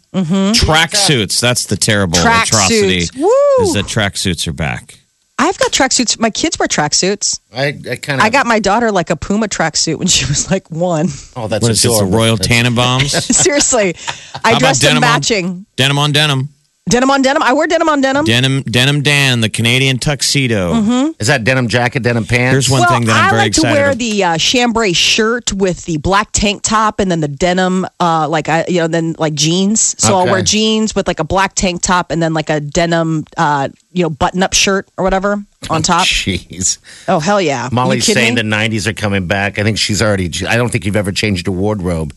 Track 0.54 0.94
suits. 0.96 1.40
That's 1.40 1.64
the 1.64 1.76
terrible 1.76 2.18
Track 2.18 2.48
atrocity. 2.48 3.00
suits. 3.02 3.16
Woo! 3.16 3.30
Is 3.64 3.72
that 3.72 3.86
track 3.88 4.16
suits 4.18 4.46
are 4.48 4.52
back. 4.52 4.98
I've 5.38 5.58
got 5.58 5.72
tracksuits. 5.72 6.18
My 6.20 6.28
kids 6.28 6.58
wear 6.58 6.68
tracksuits. 6.68 7.40
I, 7.56 7.68
I 7.90 7.96
kind 7.96 8.20
of. 8.20 8.26
I 8.26 8.28
got 8.28 8.44
my 8.46 8.58
daughter 8.60 8.92
like 8.92 9.08
a 9.08 9.16
Puma 9.16 9.48
tracksuit 9.48 9.96
when 9.96 10.06
she 10.08 10.26
was 10.28 10.50
like 10.50 10.70
one. 10.70 11.06
Oh, 11.34 11.48
that's 11.48 11.62
What 11.62 11.70
is 11.70 11.80
this? 11.80 11.84
The 11.84 11.88
adorable. 11.96 12.18
Royal 12.18 12.36
That's- 12.36 12.64
Tenenbaums? 12.66 13.08
Seriously, 13.32 13.96
I 14.44 14.50
about 14.50 14.60
dressed 14.60 14.82
them 14.82 14.88
denim 14.88 15.00
matching. 15.00 15.66
denim 15.76 15.98
on 15.98 16.12
denim. 16.12 16.50
Denim 16.90 17.10
on 17.10 17.22
denim. 17.22 17.42
I 17.42 17.52
wear 17.52 17.66
denim 17.66 17.88
on 17.88 18.00
denim. 18.00 18.24
Denim, 18.24 18.62
denim 18.62 19.02
Dan, 19.02 19.40
the 19.40 19.48
Canadian 19.48 19.98
tuxedo. 19.98 20.74
Mm-hmm. 20.74 21.10
Is 21.20 21.28
that 21.28 21.44
denim 21.44 21.68
jacket, 21.68 22.02
denim 22.02 22.24
pants? 22.24 22.52
Here's 22.52 22.70
one 22.70 22.80
well, 22.80 22.90
thing 22.90 23.04
that 23.06 23.16
I'm 23.16 23.26
I 23.26 23.30
very 23.30 23.42
like 23.42 23.52
to 23.54 23.62
wear 23.62 23.86
about. 23.86 23.98
the 23.98 24.24
uh, 24.24 24.38
chambray 24.38 24.92
shirt 24.92 25.52
with 25.52 25.84
the 25.84 25.96
black 25.98 26.32
tank 26.32 26.62
top 26.62 27.00
and 27.00 27.10
then 27.10 27.20
the 27.20 27.28
denim, 27.28 27.86
uh, 28.00 28.28
like 28.28 28.48
I, 28.48 28.64
you 28.68 28.80
know, 28.80 28.88
then 28.88 29.14
like 29.18 29.34
jeans. 29.34 29.94
So 30.02 30.16
I'll 30.18 30.26
wear 30.26 30.42
jeans 30.42 30.94
with 30.94 31.06
like 31.06 31.20
a 31.20 31.24
black 31.24 31.54
tank 31.54 31.82
top 31.82 32.10
and 32.10 32.22
then 32.22 32.34
like 32.34 32.50
a 32.50 32.60
denim, 32.60 33.24
uh, 33.36 33.68
you 33.92 34.02
know, 34.02 34.10
button-up 34.10 34.52
shirt 34.52 34.88
or 34.96 35.04
whatever 35.04 35.42
on 35.70 35.82
top. 35.92 36.06
Jeez. 36.06 36.78
Oh 37.08 37.20
hell 37.20 37.40
yeah! 37.40 37.68
Molly's 37.72 38.06
saying 38.06 38.34
me? 38.34 38.42
the 38.42 38.48
90s 38.48 38.86
are 38.86 38.92
coming 38.92 39.26
back. 39.26 39.58
I 39.58 39.62
think 39.62 39.78
she's 39.78 40.02
already. 40.02 40.30
I 40.46 40.56
don't 40.56 40.70
think 40.70 40.84
you've 40.84 40.96
ever 40.96 41.12
changed 41.12 41.46
a 41.48 41.52
wardrobe. 41.52 42.14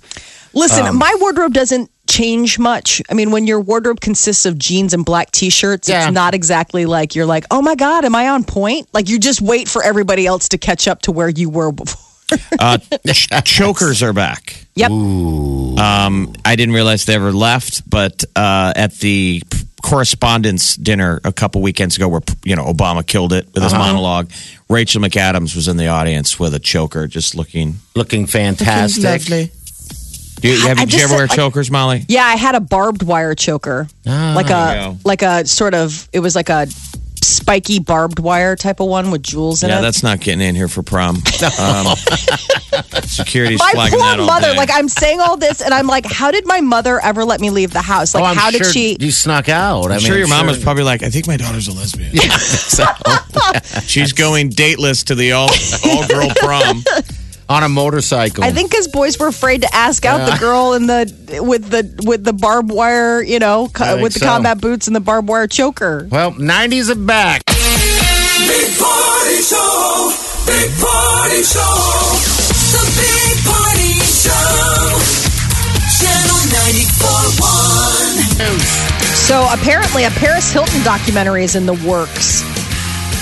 Listen, 0.56 0.86
Um, 0.86 0.98
my 0.98 1.16
wardrobe 1.20 1.54
doesn't 1.54 1.90
change 2.08 2.60
much. 2.60 3.02
I 3.10 3.14
mean, 3.14 3.32
when 3.32 3.48
your 3.48 3.60
wardrobe 3.62 4.00
consists 4.02 4.46
of 4.46 4.58
jeans 4.58 4.94
and 4.94 5.06
black 5.06 5.32
t-shirts, 5.32 5.88
Yeah. 5.90 6.06
it's 6.08 6.14
not 6.14 6.34
exactly 6.34 6.86
like 6.86 7.16
you're 7.16 7.26
like, 7.26 7.46
oh 7.50 7.62
my 7.62 7.76
god, 7.76 8.06
am 8.06 8.16
I 8.16 8.30
on 8.30 8.44
point? 8.44 8.88
Like 8.94 9.10
you 9.10 9.20
just 9.20 9.42
wait 9.42 9.68
for 9.68 9.82
everybody 9.84 10.26
else 10.28 10.50
to 10.50 10.58
catch 10.58 10.88
up 10.88 11.02
to 11.04 11.12
where 11.12 11.30
you 11.30 11.50
were 11.50 11.72
before. 11.72 12.00
Uh, 12.60 12.80
ch- 13.12 13.30
chokers 13.44 14.02
are 14.02 14.14
back. 14.14 14.66
Yep. 14.76 14.90
Um, 14.90 16.34
I 16.44 16.56
didn't 16.56 16.74
realize 16.74 17.06
they 17.06 17.14
ever 17.14 17.32
left, 17.32 17.88
but 17.88 18.24
uh, 18.36 18.74
at 18.76 18.94
the 18.96 19.44
correspondence 19.84 20.76
dinner 20.76 21.20
a 21.26 21.32
couple 21.32 21.62
weekends 21.62 21.96
ago 21.98 22.08
where 22.08 22.22
you 22.44 22.56
know 22.56 22.66
Obama 22.66 23.06
killed 23.06 23.34
it 23.34 23.48
with 23.54 23.62
his 23.62 23.74
monologue. 23.74 24.32
Rachel 24.70 25.02
McAdams 25.02 25.56
was 25.56 25.68
in 25.68 25.78
the 25.78 25.88
audience 25.90 26.40
with 26.40 26.56
a 26.56 26.60
choker, 26.60 27.08
just 27.08 27.36
looking 27.36 27.76
Looking 27.96 28.26
fantastic. 28.26 29.04
lovely. 29.04 29.52
Do 30.44 30.50
you, 30.50 30.68
have 30.68 30.78
I 30.78 30.82
you, 30.82 30.88
did 30.88 30.94
you 31.00 31.04
ever 31.06 31.14
wear 31.16 31.22
said, 31.28 31.30
like- 31.30 31.36
chokers, 31.38 31.72
Molly? 31.72 32.06
Yeah, 32.08 32.26
I 32.26 32.36
had 32.36 32.54
a 32.56 32.60
barbed 32.60 33.02
wire 33.02 33.34
choker, 33.34 33.88
like 34.06 34.50
a 34.50 34.98
like 35.06 35.22
a 35.22 35.46
sort 35.46 35.74
of 35.74 36.08
it 36.12 36.20
was 36.20 36.36
like 36.36 36.50
a 36.50 36.68
spiky 37.22 37.80
barbed 37.80 38.20
wire 38.20 38.58
type 38.58 38.82
of 38.82 38.88
one 38.90 39.10
with 39.10 39.24
jewels 39.24 39.64
in 39.64 39.70
Yeah, 39.70 39.76
it. 39.76 39.78
Yeah, 39.78 39.82
that's 39.84 40.04
not 40.04 40.20
getting 40.20 40.42
in 40.46 40.56
here 40.56 40.68
for 40.68 40.84
prom. 40.84 41.22
Um, 41.60 41.96
security's 43.04 43.60
my 43.60 43.72
flagging 43.74 44.00
poor 44.00 44.08
that 44.08 44.20
all 44.20 44.26
mother. 44.26 44.48
day. 44.52 44.58
Like 44.58 44.70
I'm 44.74 44.90
saying 44.90 45.20
all 45.22 45.38
this, 45.38 45.62
and 45.62 45.74
I'm 45.74 45.88
like, 45.88 46.06
how 46.06 46.32
did 46.32 46.46
my 46.48 46.60
mother 46.62 47.00
ever 47.00 47.24
let 47.24 47.40
me 47.40 47.50
leave 47.50 47.72
the 47.72 47.82
house? 47.82 48.14
Like, 48.16 48.24
oh, 48.24 48.28
I'm 48.28 48.36
how 48.36 48.50
did 48.52 48.66
she? 48.66 48.98
You 49.00 49.12
snuck 49.12 49.48
out. 49.50 49.84
I 49.92 49.96
I'm 49.96 49.98
mean, 49.98 50.00
sure 50.08 50.18
your 50.18 50.28
mom 50.28 50.48
was 50.48 50.62
probably 50.62 50.84
like, 50.84 51.04
I 51.04 51.10
think 51.10 51.28
my 51.28 51.38
daughter's 51.38 51.68
a 51.68 51.72
lesbian. 51.74 52.12
Yeah, 52.14 52.36
so, 52.38 52.86
She's 53.86 54.12
going 54.14 54.50
dateless 54.50 55.04
to 55.06 55.16
the 55.16 55.32
all 55.34 55.50
all 55.86 56.08
girl 56.08 56.30
prom. 56.38 56.84
On 57.50 57.64
a 57.64 57.70
motorcycle. 57.70 58.44
I 58.44 58.52
think 58.52 58.72
because 58.72 58.88
boys 58.88 59.18
were 59.20 59.28
afraid 59.28 59.62
to 59.62 59.76
ask 59.76 60.06
out 60.06 60.30
the 60.30 60.38
girl 60.40 60.74
in 60.74 60.88
the 60.88 61.40
with 61.42 61.70
the 61.70 62.04
with 62.06 62.24
the 62.24 62.34
barbed 62.34 62.72
wire, 62.72 63.22
you 63.22 63.40
know, 63.40 63.68
co- 63.74 64.02
with 64.02 64.14
the 64.14 64.20
so. 64.20 64.26
combat 64.26 64.60
boots 64.62 64.88
and 64.88 64.96
the 64.96 65.00
barbed 65.02 65.28
wire 65.28 65.48
choker. 65.48 66.08
Well, 66.12 66.32
90s 66.34 66.90
are 66.90 66.96
back. 66.96 67.44
Big 67.46 68.78
Party 68.78 69.42
Show. 69.42 70.14
Big 70.46 70.72
Party 70.80 71.44
Show. 71.44 72.20
The 72.74 72.84
Big 72.98 73.38
Party 73.46 73.94
Show. 74.08 75.00
Channel 76.00 76.40
94.1. 78.44 78.60
So 79.28 79.48
apparently, 79.52 80.04
a 80.06 80.10
Paris 80.12 80.52
Hilton 80.52 80.84
documentary 80.84 81.44
is 81.44 81.56
in 81.56 81.66
the 81.66 81.74
works. 81.88 82.42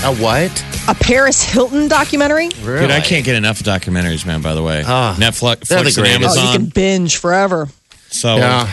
A 0.04 0.12
what? 0.16 0.50
A 0.88 0.94
Paris 0.94 1.42
Hilton 1.42 1.86
documentary. 1.88 2.48
Really? 2.62 2.80
Dude, 2.82 2.90
I 2.90 3.00
can't 3.00 3.24
get 3.24 3.36
enough 3.36 3.60
documentaries, 3.60 4.26
man. 4.26 4.42
By 4.42 4.54
the 4.54 4.62
way, 4.62 4.82
Ah, 4.84 5.16
Netflix, 5.18 5.68
they're 5.68 5.80
the 5.82 5.86
and 5.88 5.94
greatest. 5.94 6.36
Oh, 6.36 6.40
Amazon. 6.40 6.46
you 6.46 6.58
can 6.58 6.66
binge 6.70 7.16
forever. 7.18 7.68
so 8.08 8.36
Yeah. 8.36 8.68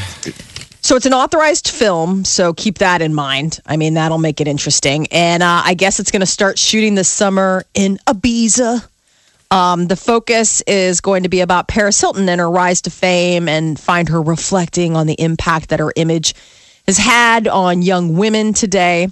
So 0.82 0.96
it's 0.96 1.06
an 1.06 1.14
authorized 1.14 1.68
film, 1.68 2.24
so 2.26 2.54
keep 2.54 2.78
that 2.80 3.02
in 3.02 3.14
mind. 3.14 3.60
I 3.66 3.76
mean, 3.78 3.94
that'll 3.96 4.18
make 4.18 4.40
it 4.42 4.48
interesting. 4.48 5.08
And 5.12 5.44
uh, 5.44 5.62
I 5.64 5.74
guess 5.76 6.00
it's 6.00 6.10
going 6.10 6.22
to 6.22 6.26
start 6.26 6.58
shooting 6.58 6.96
this 6.96 7.10
summer 7.10 7.64
in 7.74 8.00
Ibiza. 8.08 8.88
Um, 9.52 9.88
the 9.88 9.96
focus 9.98 10.62
is 10.62 11.02
going 11.02 11.24
to 11.24 11.30
be 11.30 11.42
about 11.42 11.68
Paris 11.68 12.00
Hilton 12.00 12.28
and 12.30 12.40
her 12.40 12.50
rise 12.50 12.82
to 12.84 12.90
fame 12.90 13.48
and 13.50 13.78
find 13.80 14.08
her 14.10 14.22
reflecting 14.22 14.96
on 14.96 15.06
the 15.06 15.16
impact 15.22 15.70
that 15.70 15.80
her 15.80 15.92
image 15.96 16.34
has 16.88 16.98
had 16.98 17.48
on 17.48 17.82
young 17.82 18.16
women 18.16 18.54
today. 18.54 19.10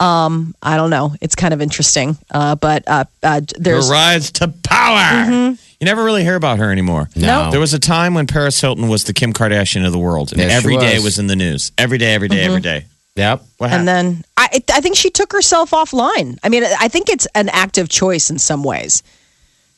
Um, 0.00 0.54
I 0.62 0.76
don't 0.76 0.90
know. 0.90 1.14
It's 1.20 1.34
kind 1.34 1.54
of 1.54 1.60
interesting. 1.62 2.16
Uh, 2.30 2.54
but 2.56 2.82
uh, 2.88 3.04
uh, 3.22 3.40
her 3.40 3.46
there's 3.58 3.88
rise 3.90 4.32
to 4.32 4.48
power. 4.64 5.54
You 5.80 5.84
never 5.86 6.02
really 6.04 6.22
hear 6.24 6.34
about 6.36 6.58
her 6.58 6.70
anymore. 6.72 7.08
No. 7.16 7.50
There 7.50 7.60
was 7.60 7.74
a 7.74 7.78
time 7.78 8.14
when 8.14 8.26
Paris 8.26 8.60
Hilton 8.60 8.88
was 8.88 9.04
the 9.04 9.12
Kim 9.12 9.32
Kardashian 9.32 9.84
of 9.86 9.92
the 9.92 9.98
world, 9.98 10.32
and 10.32 10.40
Yes, 10.40 10.50
she 10.50 10.56
every 10.56 10.76
day 10.76 10.94
was. 10.94 11.04
was 11.04 11.18
in 11.18 11.26
the 11.28 11.36
news. 11.36 11.72
Every 11.78 11.98
day, 11.98 12.14
every 12.14 12.28
day, 12.28 12.42
every 12.44 12.60
day. 12.60 12.84
Yep. 13.16 13.42
What 13.58 13.70
and 13.72 13.86
then 13.86 14.24
I, 14.36 14.62
I 14.72 14.80
think 14.80 14.96
she 14.96 15.10
took 15.10 15.32
herself 15.32 15.72
offline. 15.72 16.38
I 16.42 16.48
mean, 16.48 16.64
I 16.64 16.88
think 16.88 17.08
it's 17.10 17.26
an 17.34 17.48
active 17.50 17.88
choice 17.88 18.30
in 18.30 18.38
some 18.38 18.64
ways. 18.64 19.02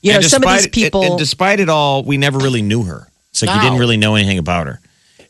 You 0.02 0.12
know, 0.12 0.18
And 0.18 0.24
some 0.26 0.42
of 0.44 0.48
these 0.50 0.58
despite- 0.66 0.72
people. 0.72 1.02
and 1.02 1.18
despite 1.18 1.58
it 1.60 1.68
all, 1.68 2.04
we 2.04 2.16
never 2.16 2.38
really 2.38 2.62
knew 2.62 2.84
her. 2.84 3.08
It's 3.30 3.42
like 3.42 3.54
you 3.56 3.60
didn't 3.62 3.78
really 3.80 3.96
know 3.96 4.14
anything 4.14 4.38
about 4.38 4.68
her. 4.68 4.80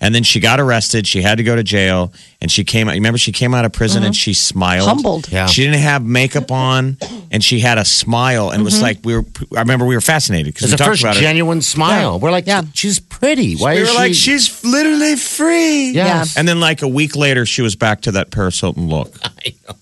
And 0.05 0.15
then 0.15 0.23
she 0.23 0.39
got 0.39 0.61
arrested. 0.61 1.07
She 1.07 1.23
had 1.23 1.39
to 1.39 1.43
go 1.43 1.57
to 1.57 1.63
jail, 1.63 2.13
and 2.43 2.51
she 2.51 2.63
came. 2.63 2.89
out 2.89 2.95
you 2.95 3.01
Remember, 3.01 3.17
she 3.17 3.33
came 3.33 3.55
out 3.55 3.65
of 3.65 3.73
prison 3.73 4.03
and 4.03 4.15
mm-hmm. 4.15 4.19
she 4.19 4.35
smiled, 4.35 4.87
Humbled. 4.87 5.33
Yeah. 5.33 5.47
She 5.47 5.65
didn't 5.65 5.81
have 5.81 6.05
makeup 6.05 6.51
on, 6.51 6.99
and 7.31 7.43
she 7.43 7.59
had 7.59 7.79
a 7.79 7.87
smile, 7.87 8.51
and 8.51 8.61
it 8.61 8.65
was 8.65 8.75
mm-hmm. 8.75 8.83
like 8.83 8.99
we 9.03 9.17
were. 9.17 9.25
I 9.57 9.61
remember 9.61 9.87
we 9.87 9.95
were 9.95 10.03
fascinated 10.03 10.53
because 10.53 10.65
It's 10.65 10.73
we 10.73 10.77
the 10.77 10.85
talked 10.85 10.91
first 10.91 11.03
about 11.05 11.17
it. 11.17 11.21
genuine 11.21 11.63
smile. 11.63 12.21
We're 12.21 12.31
like, 12.31 12.47
Yeah. 12.47 12.65
she's 12.75 13.01
pretty. 13.01 13.57
Why 13.57 13.77
we 13.77 13.81
is 13.81 13.89
were 13.89 13.93
she? 13.93 13.99
like, 13.99 14.15
she's 14.15 14.63
literally 14.63 15.17
free. 15.17 15.93
Yes. 15.93 16.37
And 16.37 16.47
then, 16.47 16.61
like 16.61 16.83
a 16.83 16.89
week 16.89 17.17
later, 17.17 17.47
she 17.47 17.63
was 17.63 17.75
back 17.75 18.03
to 18.03 18.13
that 18.13 18.31
Paris 18.31 18.61
Hilton 18.61 18.89
look. 18.89 19.15
I 19.25 19.55
know. 19.67 19.75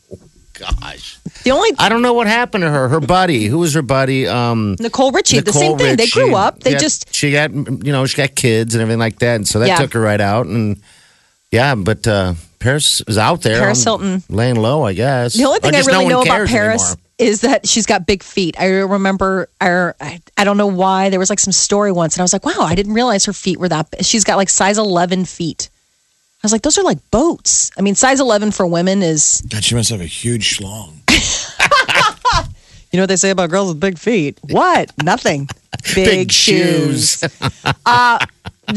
Gosh. 0.81 1.19
the 1.45 1.51
only 1.51 1.71
I 1.79 1.89
don't 1.89 2.03
know 2.03 2.13
what 2.13 2.27
happened 2.27 2.63
to 2.63 2.71
her. 2.71 2.89
Her 2.89 3.01
buddy. 3.01 3.47
Who 3.47 3.59
was 3.59 3.75
her 3.75 3.83
buddy? 3.83 4.27
Um, 4.29 4.77
Nicole 4.79 5.11
Richie, 5.13 5.41
the 5.41 5.47
Nicole 5.47 5.61
same 5.61 5.79
thing. 5.79 5.97
They 5.97 6.07
grew 6.07 6.35
up. 6.35 6.61
They 6.61 6.73
Yeah, 6.73 6.79
just 6.79 7.13
she 7.15 7.33
got 7.33 7.53
you 7.53 7.93
know 7.93 8.07
she 8.07 8.17
got 8.17 8.35
kids 8.35 8.75
and 8.75 8.83
everything 8.83 9.01
like 9.01 9.19
that, 9.19 9.37
and 9.37 9.47
so 9.49 9.59
that 9.59 9.69
Yeah. 9.69 9.77
took 9.79 9.93
her 9.95 10.01
right 10.01 10.21
out. 10.21 10.47
And 10.47 10.81
yeah, 11.51 11.75
but 11.75 12.07
uh, 12.07 12.35
Paris 12.61 13.03
is 13.07 13.19
out 13.19 13.43
there. 13.43 13.59
Paris 13.61 13.83
Hilton. 13.85 14.23
laying 14.29 14.57
low, 14.57 14.85
I 14.85 14.93
guess. 14.95 15.35
the 15.35 15.45
only 15.45 15.59
thing 15.61 15.75
I 15.75 15.79
just 15.79 15.89
no 15.91 15.99
really 15.99 16.09
know 16.09 16.23
about 16.23 16.47
Paris 16.49 16.83
anymore. 16.83 16.97
is 17.19 17.41
that 17.43 17.67
she's 17.69 17.85
got 17.87 18.07
big 18.07 18.23
feet. 18.23 18.57
I 18.59 18.69
remember, 18.69 19.49
I, 19.61 19.93
I 20.01 20.21
I 20.39 20.45
don't 20.45 20.57
know 20.57 20.69
why 20.69 21.11
there 21.11 21.19
was 21.19 21.29
like 21.29 21.41
some 21.41 21.53
story 21.53 21.93
once, 21.93 22.15
and 22.17 22.21
I 22.21 22.25
was 22.25 22.33
like, 22.33 22.47
wow, 22.47 22.61
I 22.63 22.75
didn't 22.75 22.95
realize 22.95 23.25
her 23.27 23.33
feet 23.33 23.59
were 23.59 23.69
that. 23.69 23.91
big. 23.91 24.05
She's 24.05 24.25
got 24.25 24.37
like 24.37 24.49
size 24.49 24.79
eleven 24.79 25.25
feet. 25.25 25.69
I 26.43 26.47
was 26.47 26.53
like, 26.53 26.63
those 26.63 26.77
are 26.77 26.83
like 26.83 26.99
boats. 27.13 27.71
I 27.79 27.83
mean, 27.83 27.95
size 27.95 28.19
eleven 28.19 28.51
for 28.51 28.67
women 28.67 29.03
is. 29.03 29.43
God, 29.49 29.63
she 29.63 29.77
must 29.77 29.91
have 29.91 30.01
a 30.01 30.07
huge 30.07 30.59
schlong. 30.59 30.99
You 32.93 32.99
know 32.99 33.03
what 33.05 33.09
they 33.09 33.17
say 33.17 33.31
about 33.31 33.49
girls 33.51 33.69
with 33.69 33.81
big 33.81 33.99
feet? 33.99 34.39
What? 34.51 34.93
Nothing. 35.03 35.49
Big, 35.95 36.05
Big 36.05 36.33
shoes. 36.33 37.19
shoes. 37.19 37.41
uh, 37.87 38.19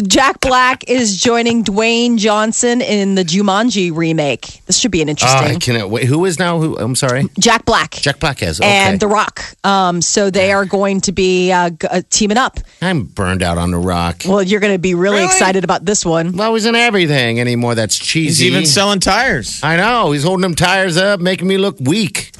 Jack 0.07 0.39
Black 0.39 0.89
is 0.89 1.21
joining 1.21 1.63
Dwayne 1.63 2.17
Johnson 2.17 2.81
in 2.81 3.15
the 3.15 3.23
Jumanji 3.23 3.95
remake. 3.95 4.61
This 4.65 4.79
should 4.79 4.89
be 4.91 5.01
an 5.01 5.09
Oh, 5.09 5.11
interesting. 5.11 5.47
I 5.51 5.55
cannot 5.59 5.89
wait. 5.89 6.05
Who 6.05 6.25
is 6.25 6.39
now? 6.39 6.57
Who? 6.59 6.77
I'm 6.77 6.95
sorry. 6.95 7.25
Jack 7.37 7.65
Black. 7.65 7.91
Jack 7.91 8.19
Black 8.19 8.39
has. 8.39 8.59
Okay. 8.59 8.67
And 8.67 8.99
The 8.99 9.07
Rock. 9.07 9.41
Um, 9.63 10.01
so 10.01 10.29
they 10.31 10.51
are 10.53 10.65
going 10.65 11.01
to 11.01 11.11
be 11.11 11.51
uh, 11.51 11.69
g- 11.71 11.87
uh, 11.87 12.01
teaming 12.09 12.37
up. 12.37 12.57
I'm 12.81 13.03
burned 13.03 13.43
out 13.43 13.57
on 13.57 13.71
the 13.71 13.77
Rock. 13.77 14.23
Well, 14.25 14.41
you're 14.41 14.61
going 14.61 14.73
to 14.73 14.79
be 14.79 14.95
really, 14.95 15.17
Really? 15.17 15.27
excited 15.27 15.63
about 15.65 15.85
this 15.85 16.03
one. 16.05 16.31
Well, 16.35 16.53
he's 16.55 16.65
in 16.65 16.75
everything 16.75 17.39
anymore. 17.39 17.75
That's 17.75 17.97
cheesy. 17.99 18.45
He's 18.45 18.53
even 18.53 18.65
selling 18.65 19.01
tires. 19.01 19.59
I 19.61 19.75
know. 19.77 20.11
He's 20.13 20.23
holding 20.23 20.41
them 20.41 20.55
tires 20.55 20.97
up, 20.97 21.19
making 21.19 21.47
me 21.47 21.57
look 21.57 21.75
weak. 21.79 22.31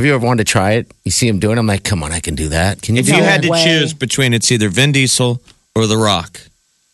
Have 0.00 0.06
you 0.06 0.14
ever 0.14 0.24
wanted 0.24 0.46
to 0.46 0.50
try 0.50 0.72
it? 0.72 0.90
You 1.04 1.10
see 1.10 1.28
him 1.28 1.40
doing 1.40 1.58
it, 1.58 1.60
I'm 1.60 1.66
like, 1.66 1.84
come 1.84 2.02
on, 2.02 2.10
I 2.10 2.20
can 2.20 2.34
do 2.34 2.48
that. 2.48 2.80
Can 2.80 2.94
you 2.96 3.00
If 3.00 3.06
do 3.06 3.12
you 3.12 3.18
No 3.18 3.24
that? 3.24 3.30
had 3.32 3.42
to 3.42 3.50
way. 3.50 3.62
choose 3.64 3.92
between 3.92 4.32
it's 4.32 4.50
either 4.50 4.70
Vin 4.70 4.92
Diesel 4.92 5.42
or 5.76 5.86
The 5.86 5.98
Rock, 5.98 6.40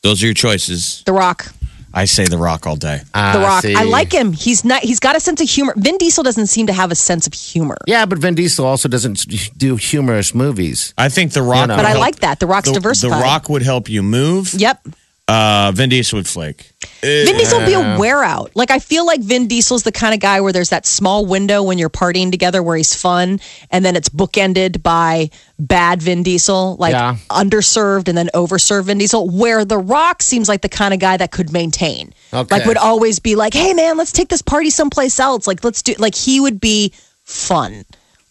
those 0.02 0.20
are 0.24 0.26
your 0.26 0.34
choices. 0.34 1.04
The 1.06 1.12
Rock. 1.12 1.46
I 1.94 2.04
say 2.06 2.24
The 2.26 2.36
Rock 2.36 2.66
all 2.66 2.74
day. 2.74 3.02
Ah, 3.14 3.32
The 3.34 3.38
Rock. 3.38 3.62
see. 3.62 3.76
I 3.76 3.84
like 3.84 4.10
him. 4.12 4.32
He's 4.32 4.64
not. 4.64 4.82
He's 4.82 4.98
got 4.98 5.14
a 5.14 5.20
sense 5.20 5.40
of 5.40 5.48
humor. 5.48 5.72
Vin 5.76 5.96
Diesel 5.98 6.24
doesn't 6.24 6.48
seem 6.48 6.66
to 6.66 6.72
have 6.72 6.90
a 6.90 6.96
sense 6.96 7.28
of 7.28 7.32
humor. 7.32 7.76
Yeah, 7.86 8.06
but 8.06 8.18
Vin 8.18 8.34
Diesel 8.34 8.66
also 8.66 8.88
doesn't 8.88 9.24
do 9.56 9.76
humorous 9.76 10.34
movies. 10.34 10.92
I 10.98 11.08
think 11.08 11.30
The 11.32 11.42
Rock. 11.42 11.68
know. 11.68 11.76
But 11.76 11.84
I 11.84 11.90
help- 11.90 12.00
like 12.00 12.16
that. 12.20 12.40
The 12.40 12.46
Rock's 12.48 12.68
the, 12.68 12.74
diversified. 12.74 13.18
The 13.18 13.22
Rock 13.22 13.48
would 13.48 13.62
help 13.62 13.88
you 13.88 14.02
move. 14.02 14.52
Yep. 14.54 14.84
Uh, 15.28 15.72
Vin 15.74 15.88
Diesel 15.88 16.18
would 16.18 16.26
flake. 16.28 16.70
Vin 17.02 17.36
Diesel 17.36 17.58
would 17.58 17.66
be 17.66 17.72
a 17.72 17.98
wear 17.98 18.22
out. 18.22 18.52
Like 18.54 18.70
I 18.70 18.78
feel 18.78 19.04
like 19.04 19.20
Vin 19.20 19.48
Diesel's 19.48 19.82
the 19.82 19.90
kind 19.90 20.14
of 20.14 20.20
guy 20.20 20.40
where 20.40 20.52
there's 20.52 20.70
that 20.70 20.86
small 20.86 21.26
window 21.26 21.64
when 21.64 21.78
you're 21.78 21.90
partying 21.90 22.30
together 22.30 22.62
where 22.62 22.76
he's 22.76 22.94
fun, 22.94 23.40
and 23.72 23.84
then 23.84 23.96
it's 23.96 24.08
bookended 24.08 24.84
by 24.84 25.30
bad 25.58 26.00
Vin 26.00 26.22
Diesel, 26.22 26.76
like 26.78 26.92
Yeah. 26.92 27.16
underserved 27.30 28.06
and 28.06 28.16
then 28.16 28.30
overserved 28.34 28.84
Vin 28.84 28.98
Diesel. 28.98 29.28
Where 29.28 29.64
The 29.64 29.78
Rock 29.78 30.22
seems 30.22 30.48
like 30.48 30.60
the 30.62 30.68
kind 30.68 30.94
of 30.94 31.00
guy 31.00 31.16
that 31.16 31.32
could 31.32 31.52
maintain, 31.52 32.14
Okay. 32.32 32.56
like 32.58 32.64
would 32.64 32.76
always 32.76 33.18
be 33.18 33.34
like, 33.34 33.52
"Hey 33.52 33.74
man, 33.74 33.96
let's 33.96 34.12
take 34.12 34.28
this 34.28 34.42
party 34.42 34.70
someplace 34.70 35.18
else." 35.18 35.48
Like 35.48 35.64
let's 35.64 35.82
do 35.82 35.94
like 35.98 36.14
he 36.14 36.38
would 36.38 36.60
be 36.60 36.92
fun 37.24 37.84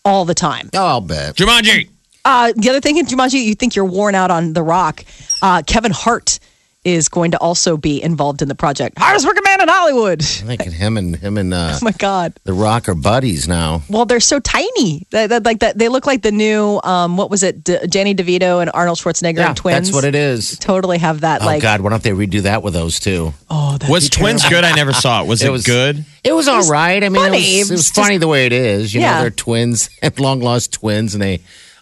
all 0.05 0.23
the 0.23 0.35
time. 0.35 0.69
Oh, 0.73 0.85
I'll 0.85 1.01
bet. 1.01 1.35
Jumanji. 1.35 1.89
Uh, 2.23 2.53
the 2.55 2.69
other 2.69 2.79
thing 2.79 2.95
in 2.97 3.05
Jumanji, 3.05 3.43
you 3.43 3.53
think 3.53 3.75
you're 3.75 3.83
worn 3.85 4.15
out 4.15 4.31
on 4.31 4.53
The 4.53 4.63
Rock. 4.63 5.03
Uh, 5.41 5.61
Kevin 5.67 5.91
Hart 5.91 6.39
is 6.85 7.09
going 7.09 7.31
to 7.31 7.37
also 7.39 7.75
be 7.75 8.01
involved 8.01 8.41
in 8.41 8.47
the 8.47 8.55
project. 8.55 8.97
Hardest 8.97 9.25
working 9.25 9.43
man 9.43 9.59
in 9.59 9.67
Hollywood. 9.67 10.21
I 10.21 10.25
think 10.55 10.61
him 10.61 10.95
and 10.97 11.15
him 11.15 11.37
and 11.37 11.53
uh, 11.53 11.71
Oh 11.81 11.83
my 11.83 11.91
God. 11.91 12.33
The 12.43 12.53
Rock 12.53 12.87
are 12.87 12.93
buddies 12.95 13.47
now. 13.47 13.81
Well, 13.89 14.05
they're 14.05 14.19
so 14.19 14.39
tiny. 14.39 15.07
They, 15.09 15.27
they- 15.27 15.39
like 15.39 15.59
that, 15.59 15.77
they 15.77 15.89
look 15.89 16.05
like 16.05 16.21
the 16.21 16.31
new. 16.31 16.79
Um, 16.83 17.17
what 17.17 17.29
was 17.29 17.43
it? 17.43 17.63
D- 17.63 17.77
Danny 17.89 18.13
DeVito 18.15 18.61
and 18.61 18.69
Arnold 18.73 18.99
Schwarzenegger 18.99 19.37
Yeah, 19.37 19.47
and 19.49 19.57
twins. 19.57 19.87
that's 19.87 19.95
what 19.95 20.05
it 20.05 20.15
is. 20.15 20.57
Totally 20.59 20.99
have 20.99 21.21
that. 21.21 21.41
Oh 21.41 21.45
like, 21.45 21.61
God, 21.61 21.81
why 21.81 21.89
don't 21.89 22.03
they 22.03 22.11
redo 22.11 22.43
that 22.43 22.61
with 22.63 22.73
those 22.73 22.99
two? 22.99 23.33
oh, 23.49 23.73
that'd 23.79 23.89
Was 23.89 24.05
be 24.09 24.09
Twins 24.17 24.43
terrible. 24.43 24.61
good? 24.61 24.71
I 24.71 24.75
never 24.75 24.93
saw 24.93 25.21
it. 25.23 25.27
Was 25.27 25.41
it, 25.43 25.47
It 25.47 25.51
was- 25.51 25.63
good? 25.65 26.05
It 26.23 26.33
was 26.33 26.47
all 26.47 26.67
right. 26.69 27.03
I 27.03 27.09
mean, 27.09 27.21
funny. 27.21 27.37
it 27.37 27.39
was, 27.39 27.45
it 27.47 27.57
It 27.57 27.61
was 27.61 27.69
was 27.71 27.89
funny 27.89 28.17
the 28.17 28.27
way 28.27 28.45
it 28.45 28.53
is. 28.53 28.93
You 28.93 29.01
Yeah. 29.01 29.15
know, 29.15 29.21
they're 29.21 29.29
twins, 29.31 29.89
long 30.19 30.39
lost 30.41 30.73
twins, 30.73 31.13
and 31.15 31.21
they 31.23 31.41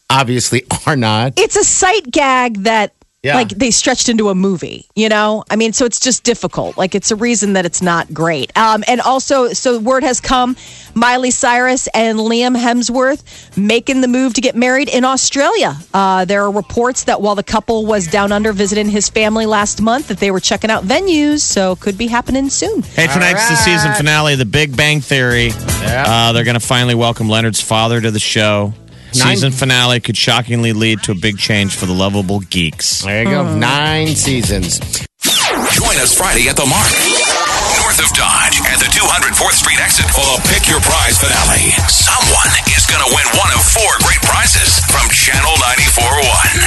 obviously 0.10 0.64
are 0.88 0.96
not. 0.96 1.34
It's 1.38 1.56
a 1.56 1.64
sight 1.64 2.10
gag 2.12 2.64
that 2.64 2.94
Yeah. 3.24 3.36
like 3.36 3.50
they 3.50 3.72
stretched 3.72 4.10
into 4.10 4.28
a 4.28 4.36
movie. 4.36 4.86
You 4.96 5.08
know, 5.08 5.46
I 5.50 5.56
mean, 5.56 5.72
so 5.72 5.86
it's 5.86 6.00
just 6.00 6.26
difficult. 6.26 6.78
Like 6.78 6.94
it's 6.94 7.10
a 7.10 7.16
reason 7.16 7.54
that 7.54 7.66
it's 7.66 7.82
not 7.82 8.14
great. 8.14 8.56
Um, 8.58 8.84
and 8.86 9.00
also, 9.00 9.54
so 9.54 9.80
word 9.80 10.04
has 10.04 10.20
come: 10.20 10.58
Miley 10.94 11.32
Cyrus 11.32 11.88
and 11.94 12.20
Liam 12.20 12.58
Hemsworth 12.58 13.24
making 13.58 14.02
the 14.02 14.10
move 14.10 14.34
to 14.34 14.42
get 14.42 14.56
married 14.58 14.90
in 14.90 15.06
Australia. 15.06 15.78
Uh, 15.94 16.26
there 16.26 16.44
are 16.44 16.52
reports 16.52 17.06
that 17.06 17.22
while 17.22 17.36
the 17.36 17.44
couple 17.44 17.86
was 17.86 18.08
down 18.08 18.34
under 18.34 18.52
visiting 18.52 18.90
his 18.90 19.08
family 19.10 19.46
last 19.46 19.82
month, 19.82 20.10
that 20.10 20.18
they 20.18 20.30
were 20.30 20.42
checking 20.42 20.70
out 20.70 20.84
venues. 20.84 21.40
So 21.40 21.78
could 21.78 21.98
be 21.98 22.08
happening 22.08 22.50
soon. 22.50 22.82
Hey, 22.82 23.08
tonight's 23.08 23.48
the 23.48 23.56
season 23.56 23.94
finale, 23.94 24.36
The 24.36 24.46
Big 24.46 24.76
Bang 24.76 25.00
Theory. 25.00 25.52
Uh, 25.86 26.34
they're 26.34 26.44
going 26.44 26.60
to 26.60 26.66
finally 26.66 26.96
welcome 26.96 27.30
Leonard's 27.30 27.62
father 27.62 28.02
to 28.02 28.12
the 28.12 28.20
show. 28.20 28.74
Nine- 29.16 29.36
Season 29.36 29.52
finale 29.52 30.00
could 30.00 30.18
shockingly 30.18 30.74
lead 30.74 31.04
to 31.04 31.12
a 31.12 31.16
big 31.16 31.38
change 31.38 31.76
for 31.76 31.86
the 31.86 31.94
lovable 31.94 32.40
geeks. 32.42 33.02
There 33.02 33.24
you 33.24 33.30
go. 33.30 33.42
Oh. 33.42 33.56
Nine 33.56 34.16
seasons. 34.16 34.80
Join 35.78 35.98
us 36.02 36.14
Friday 36.18 36.48
at 36.50 36.56
the 36.56 36.66
Mark. 36.66 36.90
North 37.82 38.00
of 38.02 38.10
Dodge 38.18 38.58
at 38.66 38.80
the 38.80 38.90
204th 38.90 39.54
Street 39.60 39.80
exit 39.80 40.06
for 40.10 40.26
the 40.26 40.38
Pick 40.50 40.68
Your 40.68 40.80
Prize 40.82 41.18
finale. 41.22 41.72
Someone 41.90 42.50
is 42.76 42.86
going 42.90 43.02
to 43.06 43.12
win 43.14 43.28
one 43.38 43.52
of 43.54 43.62
four 43.62 43.92
great 44.06 44.22
prizes 44.26 44.80
from 44.90 45.06
Channel 45.14 45.54
94.1. 45.62 46.58